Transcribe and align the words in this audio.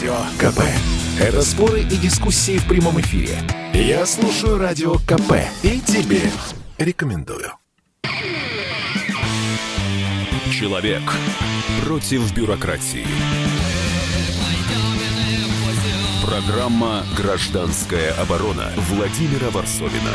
Радио 0.00 0.16
КП. 0.38 0.60
Это 1.20 1.42
споры 1.42 1.82
и 1.82 1.96
дискуссии 1.98 2.56
в 2.56 2.66
прямом 2.66 2.98
эфире. 3.02 3.36
Я 3.74 4.06
слушаю 4.06 4.56
Радио 4.56 4.94
КП 4.94 5.34
и 5.62 5.78
тебе 5.78 6.22
рекомендую. 6.78 7.52
Человек 10.58 11.02
против 11.84 12.34
бюрократии. 12.34 13.06
Программа 16.24 17.04
«Гражданская 17.14 18.14
оборона» 18.14 18.72
Владимира 18.88 19.50
Варсовина. 19.50 20.14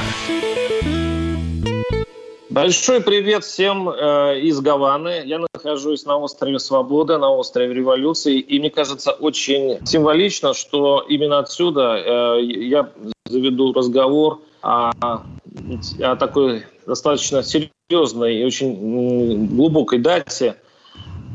Большой 2.55 3.01
привет 3.01 3.43
всем 3.43 3.89
э, 3.89 4.39
из 4.39 4.61
Гаваны. 4.61 5.23
Я 5.25 5.39
нахожусь 5.39 6.05
на 6.05 6.15
острове 6.15 6.57
Свободы, 6.57 7.17
на 7.17 7.29
острове 7.29 7.73
Революции. 7.73 8.39
И 8.39 8.59
мне 8.59 8.69
кажется 8.69 9.11
очень 9.11 9.85
символично, 9.85 10.53
что 10.53 11.05
именно 11.09 11.39
отсюда 11.39 11.97
э, 11.97 12.43
я 12.45 12.89
заведу 13.25 13.73
разговор 13.73 14.39
о, 14.61 14.89
о 15.01 16.15
такой 16.15 16.63
достаточно 16.87 17.43
серьезной 17.43 18.37
и 18.37 18.45
очень 18.45 19.47
глубокой 19.47 19.99
дате. 19.99 20.55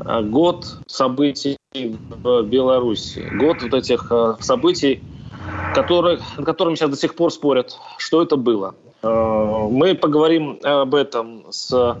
Э, 0.03 0.23
год 0.23 0.65
событий 0.87 1.55
в 1.75 2.41
Беларуси. 2.41 3.29
Год 3.35 3.61
вот 3.61 3.75
этих 3.75 4.07
э, 4.09 4.37
событий, 4.39 5.03
которые, 5.75 6.17
над 6.37 6.47
которыми 6.47 6.73
сейчас 6.73 6.89
до 6.89 6.97
сих 6.97 7.13
пор 7.13 7.31
спорят, 7.31 7.77
что 7.99 8.23
это 8.23 8.37
было. 8.37 8.73
Э, 9.03 9.67
мы 9.69 9.95
поговорим 9.95 10.59
об 10.63 10.95
этом 10.95 11.45
с 11.49 11.97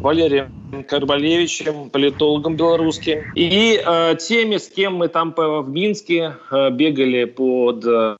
Валерием 0.00 0.84
Карбалевичем, 0.88 1.90
политологом 1.90 2.56
белорусским, 2.56 3.22
и 3.34 3.80
э, 3.84 4.16
теми, 4.16 4.56
с 4.56 4.68
кем 4.68 4.94
мы 4.94 5.08
там 5.08 5.34
в 5.36 5.68
Минске 5.68 6.36
э, 6.50 6.70
бегали 6.70 7.24
под 7.24 7.84
э, 7.84 8.16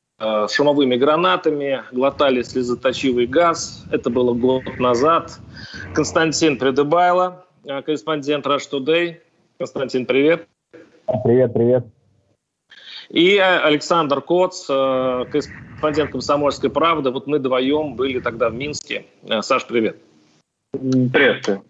шумовыми 0.49 0.97
гранатами, 0.97 1.83
глотали 1.91 2.43
слезоточивый 2.43 3.27
газ. 3.27 3.85
Это 3.91 4.11
было 4.11 4.35
год 4.35 4.65
назад. 4.79 5.39
Константин 5.95 6.59
Предыбайло, 6.59 7.47
э, 7.65 7.81
корреспондент 7.83 8.47
Rush 8.47 8.69
Today. 8.71 9.17
Константин, 9.59 10.05
привет. 10.05 10.47
Привет, 11.25 11.53
привет. 11.55 11.87
И 13.11 13.39
Александр 13.39 14.21
Коц, 14.21 14.67
э, 14.69 15.25
корреспондент 15.31 16.13
«Комсомольской 16.13 16.71
правды». 16.71 17.11
Вот 17.11 17.27
мы 17.27 17.39
вдвоем 17.39 17.95
были 17.95 18.21
тогда 18.21 18.51
в 18.51 18.55
Минске. 18.55 19.05
Э, 19.25 19.43
Саш, 19.43 19.67
привет. 19.67 19.97
Приветствую. 20.71 21.65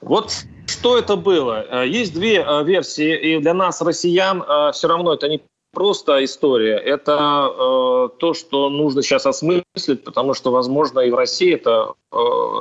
Вот 0.00 0.44
что 0.66 0.96
это 0.96 1.16
было? 1.16 1.66
Э, 1.68 1.88
есть 1.88 2.14
две 2.14 2.46
версии, 2.64 3.34
и 3.34 3.40
для 3.40 3.52
нас, 3.52 3.82
россиян, 3.82 4.44
все 4.72 4.86
равно 4.86 5.12
это 5.12 5.28
не 5.28 5.40
просто 5.72 6.24
история. 6.24 6.76
Это 6.76 7.12
э, 7.12 8.08
то, 8.18 8.34
что 8.34 8.68
нужно 8.70 9.02
сейчас 9.02 9.26
осмыслить, 9.26 10.04
потому 10.04 10.34
что, 10.34 10.52
возможно, 10.52 11.00
и 11.00 11.10
в 11.10 11.14
России 11.14 11.54
это 11.54 11.94
э, 12.12 12.16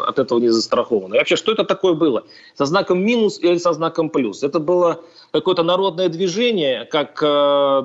от 0.07 0.17
этого 0.17 0.39
не 0.39 0.49
застраховано. 0.49 1.15
И 1.15 1.17
вообще, 1.17 1.35
что 1.35 1.51
это 1.51 1.63
такое 1.63 1.93
было? 1.93 2.23
Со 2.55 2.65
знаком 2.65 3.03
минус 3.03 3.39
или 3.39 3.57
со 3.57 3.73
знаком 3.73 4.09
плюс? 4.09 4.43
Это 4.43 4.59
было 4.59 5.03
какое-то 5.31 5.63
народное 5.63 6.09
движение, 6.09 6.85
как 6.85 7.21
э, 7.21 7.25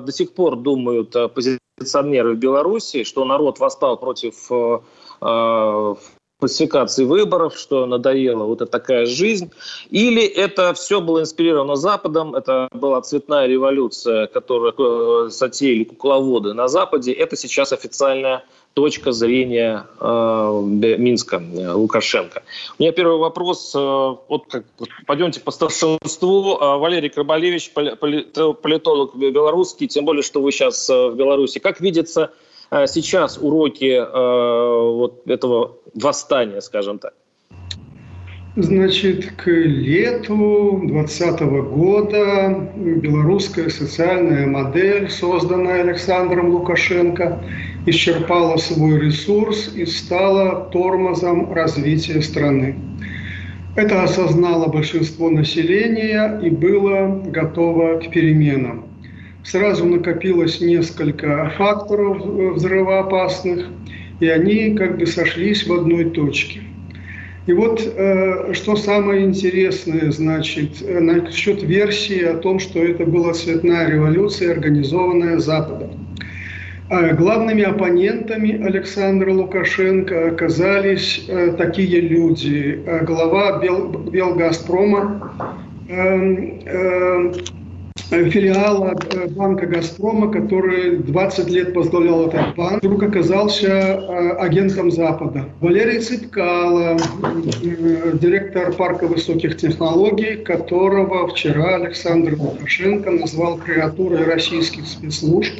до 0.03 0.11
сих 0.11 0.33
пор 0.33 0.55
думают 0.55 1.15
оппозиционеры 1.15 2.33
в 2.33 2.39
Беларуси, 2.39 3.03
что 3.03 3.25
народ 3.25 3.59
восстал 3.59 3.97
против 3.97 4.51
э, 4.51 4.79
э 5.21 5.95
фальсификации 6.39 7.03
выборов, 7.03 7.57
что 7.57 7.85
надоело 7.85 8.43
вот 8.43 8.69
такая 8.69 9.05
жизнь, 9.07 9.51
или 9.89 10.23
это 10.23 10.73
все 10.73 11.01
было 11.01 11.21
инспирировано 11.21 11.75
Западом, 11.75 12.35
это 12.35 12.67
была 12.71 13.01
цветная 13.01 13.47
революция, 13.47 14.27
которую 14.27 14.73
э, 14.77 15.29
затеяли 15.29 15.83
кукловоды 15.83 16.53
на 16.53 16.67
Западе, 16.67 17.11
это 17.11 17.35
сейчас 17.35 17.73
официальная 17.73 18.43
точка 18.75 19.11
зрения 19.11 19.87
э, 19.99 20.61
Минска, 20.99 21.37
э, 21.37 21.71
Лукашенко. 21.71 22.43
У 22.77 22.83
меня 22.83 22.91
первый 22.91 23.17
вопрос, 23.17 23.73
э, 23.75 23.79
вот 23.79 24.43
как, 24.47 24.65
пойдемте 25.07 25.39
по 25.39 25.49
старшинству. 25.49 26.59
Э, 26.61 26.77
Валерий 26.77 27.09
Крабалевич, 27.09 27.71
политолог 27.73 29.15
белорусский, 29.15 29.87
тем 29.87 30.05
более, 30.05 30.21
что 30.21 30.39
вы 30.43 30.51
сейчас 30.51 30.87
э, 30.91 31.07
в 31.07 31.15
Беларуси. 31.15 31.57
Как 31.57 31.81
видится 31.81 32.31
сейчас 32.71 33.37
уроки 33.37 33.97
э, 33.97 34.91
вот 34.93 35.27
этого 35.27 35.77
восстания, 35.93 36.61
скажем 36.61 36.99
так? 36.99 37.13
Значит, 38.59 39.33
к 39.35 39.51
лету 39.51 40.81
2020 40.83 41.41
года 41.69 42.71
белорусская 42.75 43.69
социальная 43.69 44.47
модель, 44.47 45.11
созданная 45.11 45.81
Александром 45.83 46.49
Лукашенко, 46.49 47.39
исчерпала 47.85 48.57
свой 48.57 48.99
ресурс 48.99 49.71
и 49.75 49.85
стала 49.85 50.69
тормозом 50.71 51.53
развития 51.53 52.19
страны. 52.23 52.75
Это 53.75 54.01
осознало 54.01 54.65
большинство 54.65 55.29
населения 55.29 56.39
и 56.43 56.49
было 56.49 57.21
готово 57.27 57.99
к 57.99 58.09
переменам 58.09 58.85
сразу 59.47 59.85
накопилось 59.85 60.59
несколько 60.61 61.51
факторов 61.57 62.17
э, 62.25 62.49
взрывоопасных, 62.51 63.67
и 64.19 64.27
они 64.27 64.75
как 64.75 64.97
бы 64.97 65.05
сошлись 65.05 65.65
в 65.65 65.73
одной 65.73 66.05
точке. 66.11 66.61
И 67.45 67.53
вот 67.53 67.81
э, 67.81 68.53
что 68.53 68.75
самое 68.75 69.23
интересное, 69.23 70.11
значит, 70.11 70.81
э, 70.81 70.99
насчет 70.99 71.63
версии 71.63 72.21
о 72.23 72.35
том, 72.35 72.59
что 72.59 72.83
это 72.83 73.05
была 73.05 73.33
цветная 73.33 73.89
революция, 73.89 74.51
организованная 74.51 75.39
Западом. 75.39 75.91
Главными 76.89 77.63
оппонентами 77.63 78.63
Александра 78.65 79.29
Лукашенко 79.29 80.29
оказались 80.29 81.27
такие 81.57 81.99
люди. 81.99 82.81
Глава 83.01 83.59
Бел, 83.59 83.89
Белгазпрома, 83.89 85.33
э, 85.89 85.93
э, 86.65 87.33
филиала 88.09 88.95
э, 89.13 89.27
банка 89.27 89.65
«Газпрома», 89.65 90.31
который 90.31 90.97
20 90.97 91.49
лет 91.49 91.75
возглавлял 91.75 92.27
этот 92.27 92.55
банк, 92.55 92.83
вдруг 92.83 93.03
оказался 93.03 93.67
э, 93.67 94.29
агентом 94.39 94.91
Запада. 94.91 95.45
Валерий 95.59 95.99
Цыпкало, 95.99 96.97
э, 96.97 98.17
директор 98.21 98.73
парка 98.73 99.07
высоких 99.07 99.57
технологий, 99.57 100.37
которого 100.37 101.27
вчера 101.27 101.75
Александр 101.75 102.35
Лукашенко 102.37 103.11
назвал 103.11 103.57
креатурой 103.57 104.23
российских 104.23 104.87
спецслужб. 104.87 105.53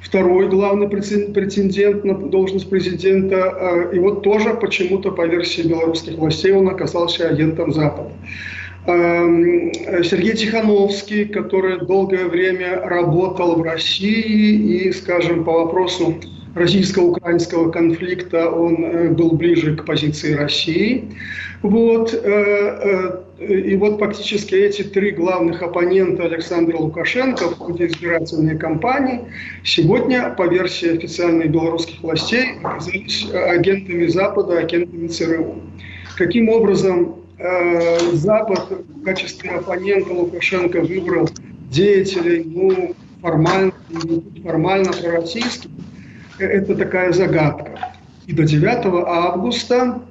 Второй 0.00 0.48
главный 0.48 0.88
претендент 0.88 2.04
на 2.04 2.14
должность 2.14 2.70
президента. 2.70 3.90
И 3.92 3.98
вот 3.98 4.22
тоже 4.22 4.54
почему-то 4.54 5.10
по 5.10 5.26
версии 5.26 5.62
белорусских 5.62 6.16
властей 6.16 6.52
он 6.52 6.68
оказался 6.68 7.28
агентом 7.28 7.72
Запада. 7.72 8.10
Эм, 8.88 9.70
Сергей 10.02 10.34
Тихановский, 10.34 11.26
который 11.26 11.78
долгое 11.84 12.24
время 12.24 12.80
работал 12.80 13.56
в 13.56 13.62
России 13.62 14.86
и, 14.86 14.92
скажем, 14.92 15.44
по 15.44 15.52
вопросу 15.52 16.14
российско-украинского 16.54 17.70
конфликта 17.70 18.50
он 18.50 18.82
э, 18.82 19.08
был 19.10 19.32
ближе 19.32 19.76
к 19.76 19.84
позиции 19.84 20.32
России. 20.32 21.04
Вот. 21.60 22.14
Э, 22.14 23.20
э, 23.38 23.46
и 23.46 23.76
вот 23.76 23.98
фактически 23.98 24.54
эти 24.54 24.82
три 24.82 25.10
главных 25.10 25.62
оппонента 25.62 26.22
Александра 26.22 26.78
Лукашенко 26.78 27.50
в 27.50 27.58
ходе 27.58 27.88
избирательной 27.88 28.56
кампании 28.56 29.20
сегодня, 29.64 30.30
по 30.30 30.46
версии 30.46 30.96
официальных 30.96 31.50
белорусских 31.50 32.00
властей, 32.02 32.58
оказались 32.64 33.28
агентами 33.34 34.06
Запада, 34.06 34.58
агентами 34.58 35.08
ЦРУ. 35.08 35.56
Каким 36.16 36.48
образом 36.48 37.16
Э, 37.38 37.98
Запад 38.14 38.68
в 38.70 39.02
качестве 39.04 39.50
оппонента 39.50 40.12
Лукашенко 40.12 40.80
выбрал 40.80 41.28
деятелей, 41.70 42.42
ну, 42.44 42.96
формально, 43.22 43.72
формально 44.42 44.92
пророссийских, 44.92 45.70
э, 46.40 46.44
это 46.44 46.74
такая 46.74 47.12
загадка. 47.12 47.94
И 48.26 48.32
до 48.32 48.44
9 48.44 49.04
августа 49.06 50.02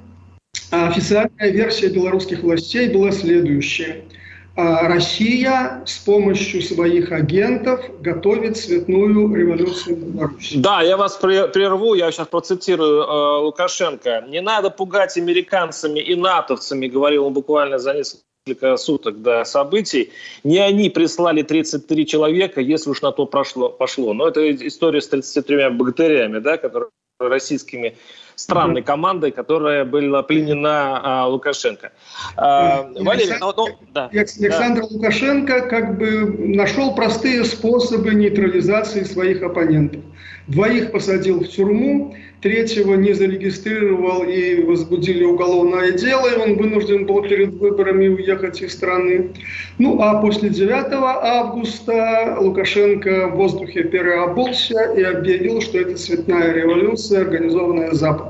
официальная 0.70 1.50
версия 1.50 1.88
белорусских 1.88 2.42
властей 2.42 2.92
была 2.92 3.12
следующая– 3.12 4.04
а 4.08 4.16
Россия 4.58 5.84
с 5.86 5.98
помощью 5.98 6.62
своих 6.62 7.12
агентов 7.12 7.80
готовит 8.00 8.56
цветную 8.56 9.32
революцию 9.32 9.94
в 9.94 9.98
Беларуси. 10.00 10.58
Да, 10.58 10.82
я 10.82 10.96
вас 10.96 11.14
прерву, 11.14 11.94
я 11.94 12.10
сейчас 12.10 12.26
процитирую 12.26 13.02
э, 13.02 13.38
Лукашенко. 13.44 14.24
«Не 14.28 14.40
надо 14.40 14.70
пугать 14.70 15.16
американцами 15.16 16.00
и 16.00 16.16
натовцами», 16.16 16.88
говорил 16.88 17.26
он 17.26 17.34
буквально 17.34 17.78
за 17.78 17.94
несколько 17.94 18.76
суток 18.78 19.22
до 19.22 19.44
событий. 19.44 20.10
Не 20.42 20.58
они 20.58 20.90
прислали 20.90 21.42
33 21.42 22.06
человека, 22.06 22.60
если 22.60 22.90
уж 22.90 23.00
на 23.00 23.12
то 23.12 23.26
прошло, 23.26 23.68
пошло. 23.68 24.12
Но 24.12 24.26
это 24.26 24.40
история 24.66 25.00
с 25.00 25.06
33 25.06 25.68
богатырями, 25.68 26.40
да, 26.40 26.56
которые 26.56 26.90
российскими 27.20 27.96
странной 28.38 28.82
командой, 28.82 29.30
которая 29.30 29.84
была 29.84 30.22
пленена 30.22 31.00
а, 31.02 31.26
Лукашенко. 31.26 31.92
А, 32.36 32.88
Валерий, 32.94 33.32
Александр, 33.32 33.54
ну, 33.56 33.66
ну, 33.66 33.78
да, 33.92 34.10
Александр 34.12 34.82
да. 34.82 34.86
Лукашенко 34.90 35.60
как 35.62 35.98
бы 35.98 36.34
нашел 36.38 36.94
простые 36.94 37.44
способы 37.44 38.14
нейтрализации 38.14 39.02
своих 39.02 39.42
оппонентов. 39.42 40.02
Двоих 40.46 40.92
посадил 40.92 41.40
в 41.40 41.48
тюрьму, 41.48 42.14
третьего 42.40 42.94
не 42.94 43.12
зарегистрировал 43.12 44.22
и 44.22 44.62
возбудили 44.62 45.24
уголовное 45.24 45.92
дело, 45.92 46.26
и 46.26 46.38
он 46.38 46.56
вынужден 46.56 47.06
был 47.06 47.22
перед 47.22 47.54
выборами 47.54 48.08
уехать 48.08 48.62
из 48.62 48.72
страны. 48.72 49.30
Ну 49.78 50.00
а 50.00 50.20
после 50.22 50.48
9 50.48 50.86
августа 50.92 52.36
Лукашенко 52.40 53.28
в 53.28 53.36
воздухе 53.36 53.84
переобулся 53.84 54.94
и 54.96 55.02
объявил, 55.02 55.60
что 55.60 55.78
это 55.78 55.96
цветная 55.96 56.52
революция, 56.52 57.22
организованная 57.22 57.92
Западом. 57.92 58.27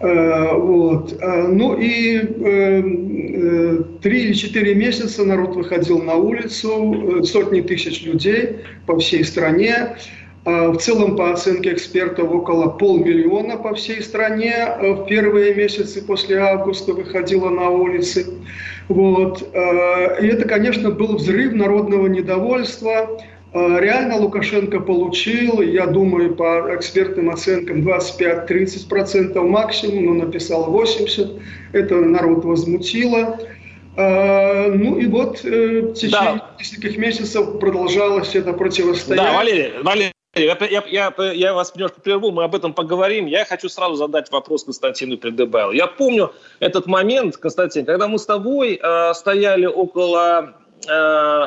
Э, 0.00 0.56
вот. 0.56 1.16
Э, 1.20 1.46
ну 1.48 1.76
и 1.78 2.18
э, 2.18 3.82
три 4.02 4.24
или 4.24 4.32
четыре 4.32 4.74
месяца 4.74 5.24
народ 5.24 5.54
выходил 5.54 6.02
на 6.02 6.16
улицу, 6.16 7.24
сотни 7.24 7.60
тысяч 7.60 8.04
людей 8.04 8.60
по 8.86 8.98
всей 8.98 9.24
стране. 9.24 9.96
В 10.44 10.76
целом, 10.76 11.16
по 11.16 11.32
оценке 11.32 11.72
экспертов, 11.72 12.30
около 12.30 12.68
полмиллиона 12.68 13.56
по 13.56 13.74
всей 13.74 14.02
стране 14.02 14.54
в 14.78 15.06
первые 15.06 15.54
месяцы 15.54 16.04
после 16.04 16.36
августа 16.36 16.92
выходило 16.92 17.48
на 17.48 17.70
улицы. 17.70 18.26
Вот. 18.90 19.40
И 19.40 20.26
это, 20.26 20.46
конечно, 20.46 20.90
был 20.90 21.16
взрыв 21.16 21.54
народного 21.54 22.08
недовольства. 22.08 23.18
Реально 23.54 24.16
Лукашенко 24.16 24.80
получил, 24.80 25.60
я 25.60 25.86
думаю, 25.86 26.34
по 26.34 26.74
экспертным 26.74 27.30
оценкам 27.30 27.88
25-30% 27.88 29.40
максимум, 29.42 30.06
но 30.06 30.24
написал 30.24 30.74
80%. 30.74 31.40
Это 31.72 31.94
народ 31.94 32.44
возмутило. 32.44 33.38
Ну 33.96 34.98
и 34.98 35.06
вот 35.06 35.44
э, 35.44 35.82
в 35.82 35.94
течение 35.94 36.40
да. 36.40 36.50
нескольких 36.58 36.98
месяцев 36.98 37.60
продолжалось 37.60 38.34
это 38.34 38.52
противостояние. 38.52 39.30
Да, 39.30 39.36
Валерий, 39.38 39.82
Валерий 39.84 40.14
я, 40.34 40.56
я, 40.60 40.82
я, 40.86 41.32
я 41.32 41.54
вас 41.54 41.74
немножко 41.74 42.00
прерву, 42.00 42.32
мы 42.32 42.44
об 42.44 42.54
этом 42.54 42.72
поговорим. 42.72 43.26
Я 43.26 43.44
хочу 43.44 43.68
сразу 43.68 43.94
задать 43.94 44.30
вопрос 44.32 44.64
Константину 44.64 45.16
Придебайлу. 45.16 45.72
Я 45.72 45.86
помню 45.86 46.32
этот 46.60 46.86
момент, 46.86 47.36
Константин, 47.36 47.84
когда 47.84 48.08
мы 48.08 48.18
с 48.18 48.26
тобой 48.26 48.80
э, 48.82 49.14
стояли 49.14 49.66
около 49.66 50.54
э, 50.88 51.46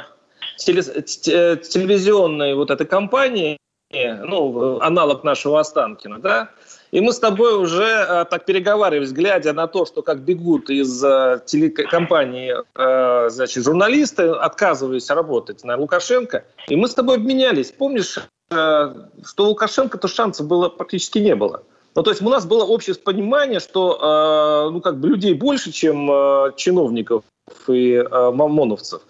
телевизионной 0.57 2.55
вот 2.55 2.71
этой 2.71 2.85
компании, 2.85 3.57
ну, 3.91 4.79
аналог 4.81 5.23
нашего 5.23 5.59
Останкина, 5.59 6.19
да, 6.19 6.49
и 6.91 7.01
мы 7.01 7.11
с 7.11 7.19
тобой 7.19 7.53
уже 7.57 7.83
э, 7.83 8.25
так 8.25 8.45
переговаривались, 8.45 9.11
глядя 9.11 9.53
на 9.53 9.67
то, 9.67 9.85
что 9.85 10.01
как 10.01 10.21
бегут 10.21 10.69
из 10.69 11.03
э, 11.03 11.41
телекомпании 11.45 12.55
э, 12.75 13.29
значит, 13.29 13.63
журналисты, 13.63 14.23
отказываясь 14.29 15.09
работать 15.09 15.63
на 15.63 15.75
Лукашенко. 15.77 16.45
И 16.69 16.75
мы 16.75 16.87
с 16.87 16.93
тобой 16.93 17.17
обменялись. 17.17 17.71
Помнишь, 17.71 18.17
э, 18.49 18.93
что 19.25 19.45
у 19.45 19.47
Лукашенко-то 19.49 20.07
шансов 20.07 20.47
было 20.47 20.69
практически 20.69 21.19
не 21.19 21.35
было. 21.35 21.63
Ну, 21.95 22.03
то 22.03 22.11
есть 22.11 22.21
у 22.21 22.29
нас 22.29 22.45
было 22.45 22.63
общее 22.63 22.95
понимание, 22.95 23.59
что 23.59 24.67
э, 24.69 24.71
ну, 24.71 24.79
как 24.81 24.99
бы 24.99 25.09
людей 25.09 25.33
больше, 25.33 25.71
чем 25.71 26.09
э, 26.09 26.53
чиновников 26.55 27.23
и 27.67 27.93
э, 27.93 28.31
мамоновцев. 28.31 29.01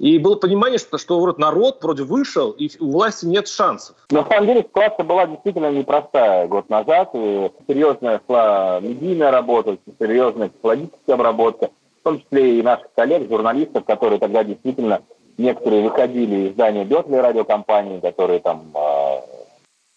И 0.00 0.18
было 0.18 0.36
понимание, 0.36 0.78
что, 0.78 0.96
что 0.96 1.20
вроде 1.20 1.42
народ 1.42 1.82
вроде 1.82 2.04
вышел, 2.04 2.52
и 2.52 2.70
у 2.80 2.90
власти 2.90 3.26
нет 3.26 3.46
шансов. 3.48 3.96
На 4.10 4.24
самом 4.24 4.46
деле 4.46 4.62
ситуация 4.62 5.04
была 5.04 5.26
действительно 5.26 5.70
непростая 5.70 6.48
год 6.48 6.70
назад. 6.70 7.10
И 7.12 7.50
серьезная 7.68 8.18
шла 8.26 8.80
медийная 8.80 9.30
работа, 9.30 9.76
серьезная 9.98 10.48
психологическая 10.48 11.14
обработка, 11.16 11.68
в 12.00 12.02
том 12.02 12.18
числе 12.18 12.58
и 12.58 12.62
наших 12.62 12.90
коллег, 12.94 13.28
журналистов, 13.28 13.84
которые 13.84 14.18
тогда 14.18 14.42
действительно 14.42 15.02
некоторые 15.36 15.82
выходили 15.82 16.48
из 16.48 16.52
здания 16.52 16.86
Бетли 16.86 17.16
радиокомпании, 17.16 18.00
которые 18.00 18.40
там 18.40 18.72
э, 18.74 19.20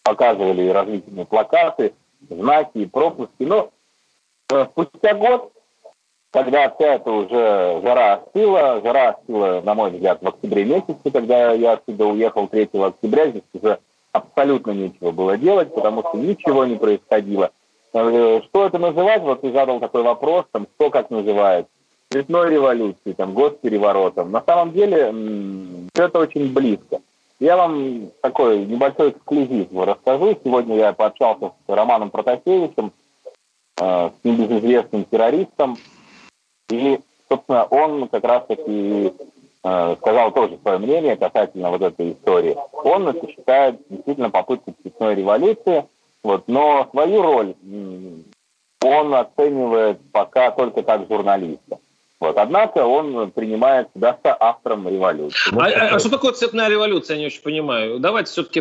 показывали 0.02 0.68
различные 0.68 1.24
плакаты, 1.24 1.94
знаки 2.28 2.76
и 2.76 2.84
пропуски. 2.86 3.42
Но 3.42 3.70
э, 4.52 4.66
спустя 4.70 5.14
год 5.14 5.53
когда 6.34 6.68
вся 6.68 6.94
эта 6.96 7.12
уже 7.12 7.80
жара 7.84 8.14
остыла, 8.14 8.80
жара 8.82 9.10
остыла, 9.10 9.62
на 9.64 9.74
мой 9.74 9.92
взгляд, 9.92 10.18
в 10.20 10.26
октябре 10.26 10.64
месяце, 10.64 11.10
когда 11.12 11.52
я 11.52 11.74
отсюда 11.74 12.06
уехал 12.06 12.48
3 12.48 12.70
октября, 12.72 13.28
здесь 13.28 13.42
уже 13.52 13.78
абсолютно 14.10 14.72
нечего 14.72 15.12
было 15.12 15.38
делать, 15.38 15.72
потому 15.72 16.00
что 16.00 16.18
ничего 16.18 16.64
не 16.64 16.74
происходило. 16.74 17.52
Э, 17.92 18.40
что 18.46 18.66
это 18.66 18.78
называть? 18.78 19.22
Вот 19.22 19.42
ты 19.42 19.52
задал 19.52 19.78
такой 19.78 20.02
вопрос, 20.02 20.46
там, 20.50 20.66
что 20.74 20.90
как 20.90 21.08
называют? 21.10 21.68
Цветной 22.10 22.50
революцией, 22.50 23.14
там, 23.14 23.32
госпереворотом. 23.32 24.32
На 24.32 24.42
самом 24.42 24.72
деле, 24.72 25.14
все 25.94 26.06
это 26.06 26.18
очень 26.18 26.52
близко. 26.52 26.98
Я 27.38 27.56
вам 27.56 28.10
такой 28.22 28.64
небольшой 28.64 29.10
эксклюзив 29.10 29.68
расскажу. 29.72 30.36
Сегодня 30.42 30.78
я 30.78 30.92
пообщался 30.94 31.52
с 31.64 31.68
Романом 31.68 32.10
Протасевичем, 32.10 32.90
э, 33.80 34.10
с 34.10 34.24
небезызвестным 34.24 35.04
террористом, 35.04 35.76
и, 36.70 36.98
собственно, 37.28 37.64
он 37.64 38.08
как 38.08 38.24
раз-таки 38.24 39.12
э, 39.64 39.96
сказал 40.00 40.32
тоже 40.32 40.58
свое 40.62 40.78
мнение 40.78 41.16
касательно 41.16 41.70
вот 41.70 41.82
этой 41.82 42.12
истории. 42.12 42.56
Он 42.72 43.08
это 43.08 43.28
считает 43.30 43.80
действительно 43.88 44.30
попыткой 44.30 44.74
цветной 44.82 45.14
революции, 45.14 45.84
вот, 46.22 46.44
но 46.48 46.88
свою 46.90 47.22
роль 47.22 47.54
он 48.82 49.14
оценивает 49.14 49.98
пока 50.12 50.50
только 50.50 50.82
как 50.82 51.08
журналиста. 51.08 51.78
Вот. 52.20 52.38
Однако 52.38 52.86
он 52.86 53.30
принимает 53.32 53.88
себя 53.94 54.18
автором 54.40 54.88
революции. 54.88 55.54
А, 55.54 55.66
а, 55.66 55.94
а 55.96 55.98
что 55.98 56.10
такое 56.10 56.32
цветная 56.32 56.68
революция, 56.68 57.16
я 57.16 57.20
не 57.20 57.26
очень 57.26 57.42
понимаю. 57.42 57.98
Давайте 57.98 58.30
все-таки 58.30 58.60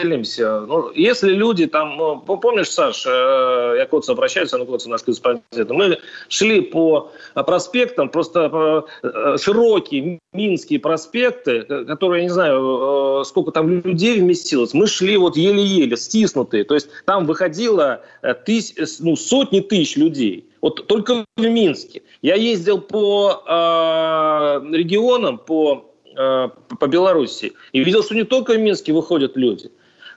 определимся. 0.00 0.60
Ну, 0.60 0.90
если 0.94 1.30
люди 1.30 1.66
там, 1.66 1.96
ну, 1.96 2.20
помнишь, 2.20 2.70
Саш, 2.70 3.04
э, 3.06 3.74
я 3.78 3.86
к 3.86 3.90
Коцу 3.90 4.12
обращаюсь, 4.12 4.52
а 4.52 4.64
Коцу 4.64 4.88
наш 4.88 5.02
корреспондент, 5.02 5.70
мы 5.70 5.98
шли 6.28 6.60
по 6.60 7.12
проспектам, 7.34 8.08
просто 8.08 8.84
э, 9.02 9.36
широкие 9.38 10.20
минские 10.32 10.80
проспекты, 10.80 11.62
которые, 11.62 12.22
я 12.22 12.28
не 12.28 12.32
знаю, 12.32 13.20
э, 13.20 13.24
сколько 13.24 13.50
там 13.50 13.70
людей 13.70 14.20
вместилось, 14.20 14.74
мы 14.74 14.86
шли 14.86 15.16
вот 15.16 15.36
еле-еле, 15.36 15.96
стиснутые, 15.96 16.64
то 16.64 16.74
есть 16.74 16.88
там 17.04 17.26
выходило 17.26 18.02
тысяч, 18.44 18.76
ну, 19.00 19.16
сотни 19.16 19.60
тысяч 19.60 19.96
людей. 19.96 20.46
Вот 20.60 20.86
только 20.86 21.24
в 21.36 21.42
Минске. 21.42 22.02
Я 22.22 22.34
ездил 22.34 22.80
по 22.80 23.42
э, 23.46 24.76
регионам, 24.76 25.38
по, 25.38 25.94
э, 26.16 26.48
по 26.78 26.86
Беларуси, 26.86 27.52
и 27.72 27.82
видел, 27.82 28.02
что 28.02 28.14
не 28.14 28.24
только 28.24 28.52
в 28.52 28.58
Минске 28.58 28.92
выходят 28.92 29.36
люди. 29.36 29.70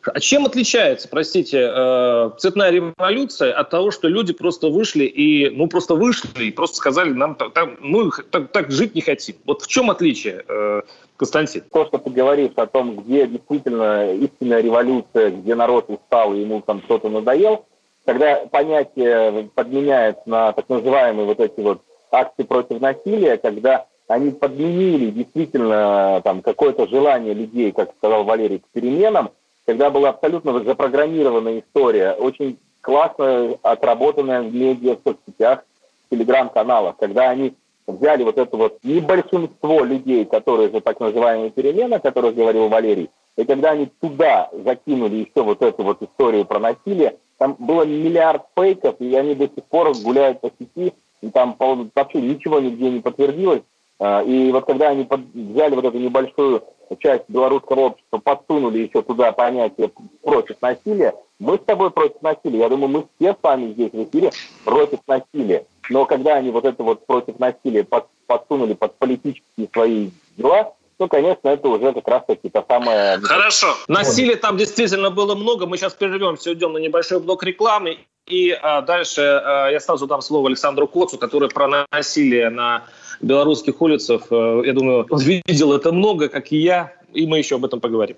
А 0.05 0.19
чем 0.19 0.45
отличается, 0.45 1.07
простите, 1.07 1.71
э, 1.73 2.29
цветная 2.37 2.71
революция 2.71 3.53
от 3.53 3.69
того, 3.69 3.91
что 3.91 4.07
люди 4.07 4.33
просто 4.33 4.67
вышли 4.67 5.05
и, 5.05 5.49
ну, 5.49 5.67
просто 5.67 5.95
вышли 5.95 6.45
и 6.45 6.51
просто 6.51 6.77
сказали, 6.77 7.11
нам 7.11 7.35
так, 7.35 7.79
мы 7.79 8.09
так, 8.31 8.51
так 8.51 8.71
жить 8.71 8.95
не 8.95 9.01
хотим. 9.01 9.35
Вот 9.45 9.61
в 9.61 9.67
чем 9.67 9.89
отличие, 9.89 10.43
э, 10.47 10.81
Константин? 11.17 11.63
То, 11.71 11.85
что 11.85 11.97
ты 11.99 12.09
говоришь 12.09 12.51
о 12.55 12.65
том, 12.65 12.97
где 12.97 13.27
действительно 13.27 14.13
истинная 14.13 14.61
революция, 14.61 15.31
где 15.31 15.55
народ 15.55 15.85
устал 15.87 16.33
и 16.33 16.41
ему 16.41 16.61
там 16.61 16.81
что-то 16.83 17.09
надоел, 17.09 17.65
когда 18.05 18.45
понятие 18.47 19.49
подменяется 19.55 20.23
на 20.25 20.51
так 20.51 20.67
называемые 20.67 21.25
вот 21.25 21.39
эти 21.39 21.59
вот 21.59 21.81
акции 22.11 22.43
против 22.43 22.81
насилия, 22.81 23.37
когда 23.37 23.85
они 24.07 24.31
подменили 24.31 25.11
действительно 25.11 26.21
там 26.23 26.41
какое-то 26.41 26.87
желание 26.87 27.33
людей, 27.33 27.71
как 27.71 27.93
сказал 27.97 28.25
Валерий, 28.25 28.59
к 28.59 28.67
переменам, 28.73 29.31
когда 29.65 29.89
была 29.89 30.09
абсолютно 30.09 30.63
запрограммированная 30.63 31.59
история, 31.59 32.13
очень 32.13 32.57
классно 32.81 33.57
отработанная 33.61 34.41
в 34.41 34.53
медиа, 34.53 34.95
в 34.95 35.07
соцсетях, 35.07 35.63
в 36.07 36.15
телеграм-каналах, 36.15 36.97
когда 36.97 37.29
они 37.29 37.55
взяли 37.87 38.23
вот 38.23 38.37
это 38.37 38.55
вот 38.55 38.77
небольшинство 38.83 39.83
людей, 39.83 40.25
которые 40.25 40.69
за 40.69 40.81
так 40.81 40.99
называемые 40.99 41.51
перемены, 41.51 41.95
о 41.95 41.99
которых 41.99 42.35
говорил 42.35 42.69
Валерий, 42.69 43.09
и 43.35 43.45
когда 43.45 43.71
они 43.71 43.89
туда 43.99 44.49
закинули 44.51 45.15
еще 45.15 45.43
вот 45.43 45.61
эту 45.61 45.83
вот 45.83 46.01
историю 46.01 46.45
про 46.45 46.59
насилие, 46.59 47.17
там 47.37 47.55
было 47.57 47.83
миллиард 47.83 48.43
фейков, 48.55 48.95
и 48.99 49.15
они 49.15 49.33
до 49.35 49.45
сих 49.45 49.63
пор 49.65 49.93
гуляют 50.03 50.39
по 50.41 50.51
сети, 50.59 50.93
и 51.21 51.29
там 51.29 51.55
вообще 51.57 52.21
ничего 52.21 52.59
нигде 52.59 52.91
не 52.91 52.99
подтвердилось. 52.99 53.63
А, 53.99 54.21
и 54.21 54.51
вот 54.51 54.65
когда 54.65 54.89
они 54.89 55.07
взяли 55.33 55.75
вот 55.75 55.85
эту 55.85 55.97
небольшую 55.97 56.63
часть 56.99 57.23
белорусского 57.27 57.81
общества, 57.81 58.17
подсунули 58.17 58.79
еще 58.79 59.01
туда 59.01 59.31
понятие 59.31 59.91
против 60.21 60.57
насилия, 60.61 61.13
мы 61.39 61.57
с 61.57 61.61
тобой 61.61 61.91
против 61.91 62.21
насилия. 62.21 62.59
Я 62.59 62.69
думаю, 62.69 62.89
мы 62.89 63.07
все 63.17 63.33
с 63.33 63.37
вами 63.41 63.73
здесь 63.73 63.91
в 63.91 64.03
эфире 64.03 64.31
против 64.63 64.99
насилия. 65.07 65.65
Но 65.89 66.05
когда 66.05 66.35
они 66.35 66.51
вот 66.51 66.65
это 66.65 66.83
вот 66.83 67.05
против 67.05 67.39
насилия 67.39 67.85
подсунули 68.27 68.73
под 68.73 68.95
политические 68.97 69.67
свои 69.71 70.09
дела, 70.37 70.73
ну, 70.99 71.07
конечно, 71.09 71.49
это 71.49 71.67
уже 71.67 71.91
как 71.91 72.07
раз-таки 72.07 72.49
та 72.49 72.63
самая... 72.67 73.19
Хорошо. 73.23 73.75
Насилия 73.87 74.35
там 74.35 74.57
действительно 74.57 75.09
было 75.09 75.35
много. 75.35 75.65
Мы 75.65 75.77
сейчас 75.77 75.93
прервемся, 75.93 76.51
уйдем 76.51 76.73
на 76.73 76.77
небольшой 76.77 77.19
блок 77.19 77.43
рекламы 77.43 77.97
и 78.25 78.51
а, 78.51 78.81
дальше 78.81 79.21
а, 79.21 79.69
я 79.69 79.79
сразу 79.79 80.07
дам 80.07 80.21
слово 80.21 80.47
Александру 80.47 80.87
Коцу, 80.87 81.17
который 81.17 81.49
про 81.49 81.85
насилие 81.91 82.49
на 82.49 82.85
белорусских 83.21 83.81
улицах, 83.81 84.27
а, 84.31 84.61
я 84.63 84.73
думаю, 84.73 85.05
он 85.09 85.19
видел 85.21 85.73
это 85.73 85.91
много, 85.91 86.29
как 86.29 86.51
и 86.51 86.57
я, 86.57 86.93
и 87.13 87.25
мы 87.27 87.37
еще 87.37 87.55
об 87.55 87.65
этом 87.65 87.79
поговорим. 87.79 88.17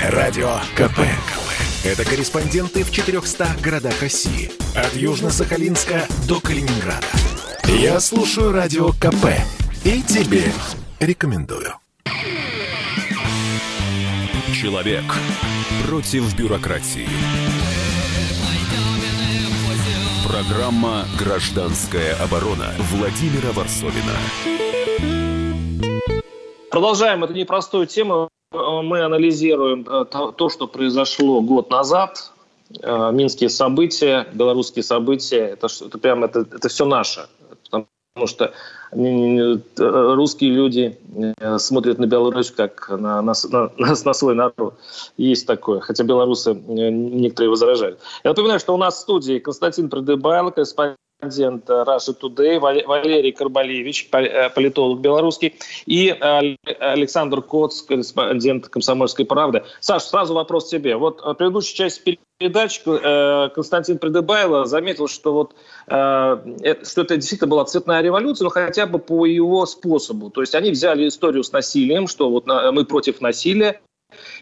Радио 0.00 0.50
КП. 0.76 1.00
Это 1.84 2.04
корреспонденты 2.04 2.82
в 2.82 2.90
400 2.90 3.46
городах 3.62 4.00
России. 4.02 4.50
От 4.74 4.94
Южно-Сахалинска 4.94 6.02
до 6.28 6.40
Калининграда. 6.40 7.06
Я 7.64 8.00
слушаю 8.00 8.52
Радио 8.52 8.88
КП 8.92 9.26
и 9.84 10.02
тебе 10.02 10.44
рекомендую. 11.00 11.74
Человек 14.52 15.04
против 15.86 16.36
бюрократии. 16.36 17.06
Программа 20.28 21.06
«Гражданская 21.18 22.14
оборона» 22.22 22.74
Владимира 22.92 23.50
Варсовина. 23.52 24.12
Продолжаем 26.70 27.24
эту 27.24 27.32
непростую 27.32 27.86
тему. 27.86 28.28
Мы 28.52 29.00
анализируем 29.00 29.86
э, 29.88 30.04
то, 30.04 30.48
что 30.50 30.66
произошло 30.66 31.40
год 31.40 31.70
назад. 31.70 32.32
Э, 32.82 33.10
минские 33.10 33.48
события, 33.48 34.26
белорусские 34.34 34.82
события. 34.82 35.46
Это, 35.46 35.66
это 35.66 35.96
прямо 35.96 36.26
это, 36.26 36.40
это 36.40 36.68
все 36.68 36.84
наше. 36.84 37.26
Потому 38.18 38.26
что 38.26 38.54
русские 40.14 40.50
люди 40.50 40.98
э, 41.40 41.58
смотрят 41.58 41.98
на 41.98 42.06
Беларусь 42.06 42.50
как 42.50 42.88
на, 42.88 43.22
на, 43.22 43.32
на, 43.50 43.70
на 44.04 44.14
свой 44.14 44.34
народ. 44.34 44.74
Есть 45.16 45.46
такое. 45.46 45.80
Хотя 45.80 46.04
белорусы 46.04 46.54
некоторые 46.54 47.50
возражают. 47.50 48.00
Я 48.24 48.30
напоминаю, 48.30 48.60
что 48.60 48.74
у 48.74 48.78
нас 48.78 48.96
в 48.96 49.00
студии 49.00 49.38
Константин 49.38 49.88
Придыбайло, 49.88 50.50
корреспондент 50.50 50.98
корреспондент 51.20 51.68
Russia 51.68 52.16
Today, 52.20 52.60
Валерий 52.60 53.32
Карбалевич, 53.32 54.08
э, 54.12 54.50
политолог 54.50 55.00
белорусский, 55.00 55.54
и 55.86 56.10
Александр 56.10 57.42
Коц, 57.42 57.82
корреспондент 57.82 58.68
«Комсомольской 58.68 59.24
правды». 59.24 59.64
Саш, 59.80 60.04
сразу 60.04 60.34
вопрос 60.34 60.68
тебе. 60.68 60.96
Вот 60.96 61.20
э, 61.24 61.34
предыдущая 61.34 61.88
часть 61.88 62.04
передачи 62.38 62.80
э, 62.86 63.50
Константин 63.50 63.98
Придыбайло 63.98 64.64
заметил, 64.64 65.08
что, 65.08 65.32
вот, 65.32 65.54
что 65.86 66.42
это 67.02 67.16
действительно 67.16 67.50
была 67.50 67.64
цветная 67.64 68.00
революция, 68.00 68.44
но 68.44 68.50
хотя 68.50 68.86
бы 68.86 68.98
по 68.98 69.26
его 69.26 69.66
способу. 69.66 70.30
То 70.30 70.40
есть 70.40 70.54
они 70.54 70.70
взяли 70.70 71.08
историю 71.08 71.42
с 71.42 71.52
насилием, 71.52 72.06
что 72.06 72.30
вот 72.30 72.46
мы 72.46 72.84
против 72.84 73.20
насилия, 73.20 73.80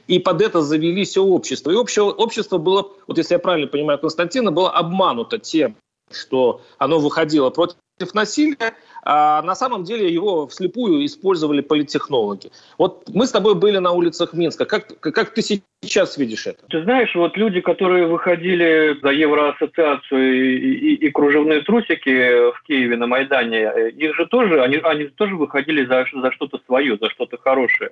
и 0.06 0.18
под 0.18 0.42
это 0.42 0.62
завели 0.62 1.04
все 1.04 1.24
общество. 1.24 1.70
И 1.70 1.74
общее, 1.74 2.04
общество 2.04 2.58
было, 2.58 2.92
вот 3.06 3.18
если 3.18 3.34
я 3.34 3.38
правильно 3.38 3.66
понимаю 3.66 3.98
Константина, 3.98 4.52
было 4.52 4.70
обмануто 4.70 5.38
тем, 5.38 5.76
что 6.10 6.60
оно 6.78 6.98
выходило 6.98 7.50
против 7.50 7.76
насилия, 8.14 8.74
а 9.04 9.42
на 9.42 9.54
самом 9.54 9.84
деле 9.84 10.12
его 10.12 10.46
вслепую 10.46 11.04
использовали 11.04 11.60
политтехнологи. 11.60 12.50
Вот 12.78 13.08
мы 13.14 13.26
с 13.26 13.30
тобой 13.30 13.54
были 13.54 13.78
на 13.78 13.92
улицах 13.92 14.32
Минска. 14.32 14.64
Как, 14.64 15.00
как 15.00 15.32
ты 15.32 15.42
сейчас 15.42 16.18
видишь 16.18 16.46
это? 16.46 16.66
Ты 16.68 16.82
знаешь, 16.82 17.14
вот 17.14 17.36
люди, 17.36 17.60
которые 17.60 18.06
выходили 18.06 18.98
за 19.00 19.10
Евроассоциацию 19.10 20.34
и, 20.34 20.74
и, 20.74 20.94
и 21.06 21.10
кружевные 21.10 21.60
трусики 21.62 22.50
в 22.50 22.62
Киеве 22.66 22.96
на 22.96 23.06
Майдане, 23.06 23.90
их 23.90 24.14
же 24.16 24.26
тоже, 24.26 24.62
они, 24.62 24.76
они 24.78 25.04
тоже 25.06 25.36
выходили 25.36 25.86
за, 25.86 26.04
за 26.12 26.32
что-то 26.32 26.58
свое, 26.66 26.98
за 27.00 27.08
что-то 27.10 27.38
хорошее. 27.38 27.90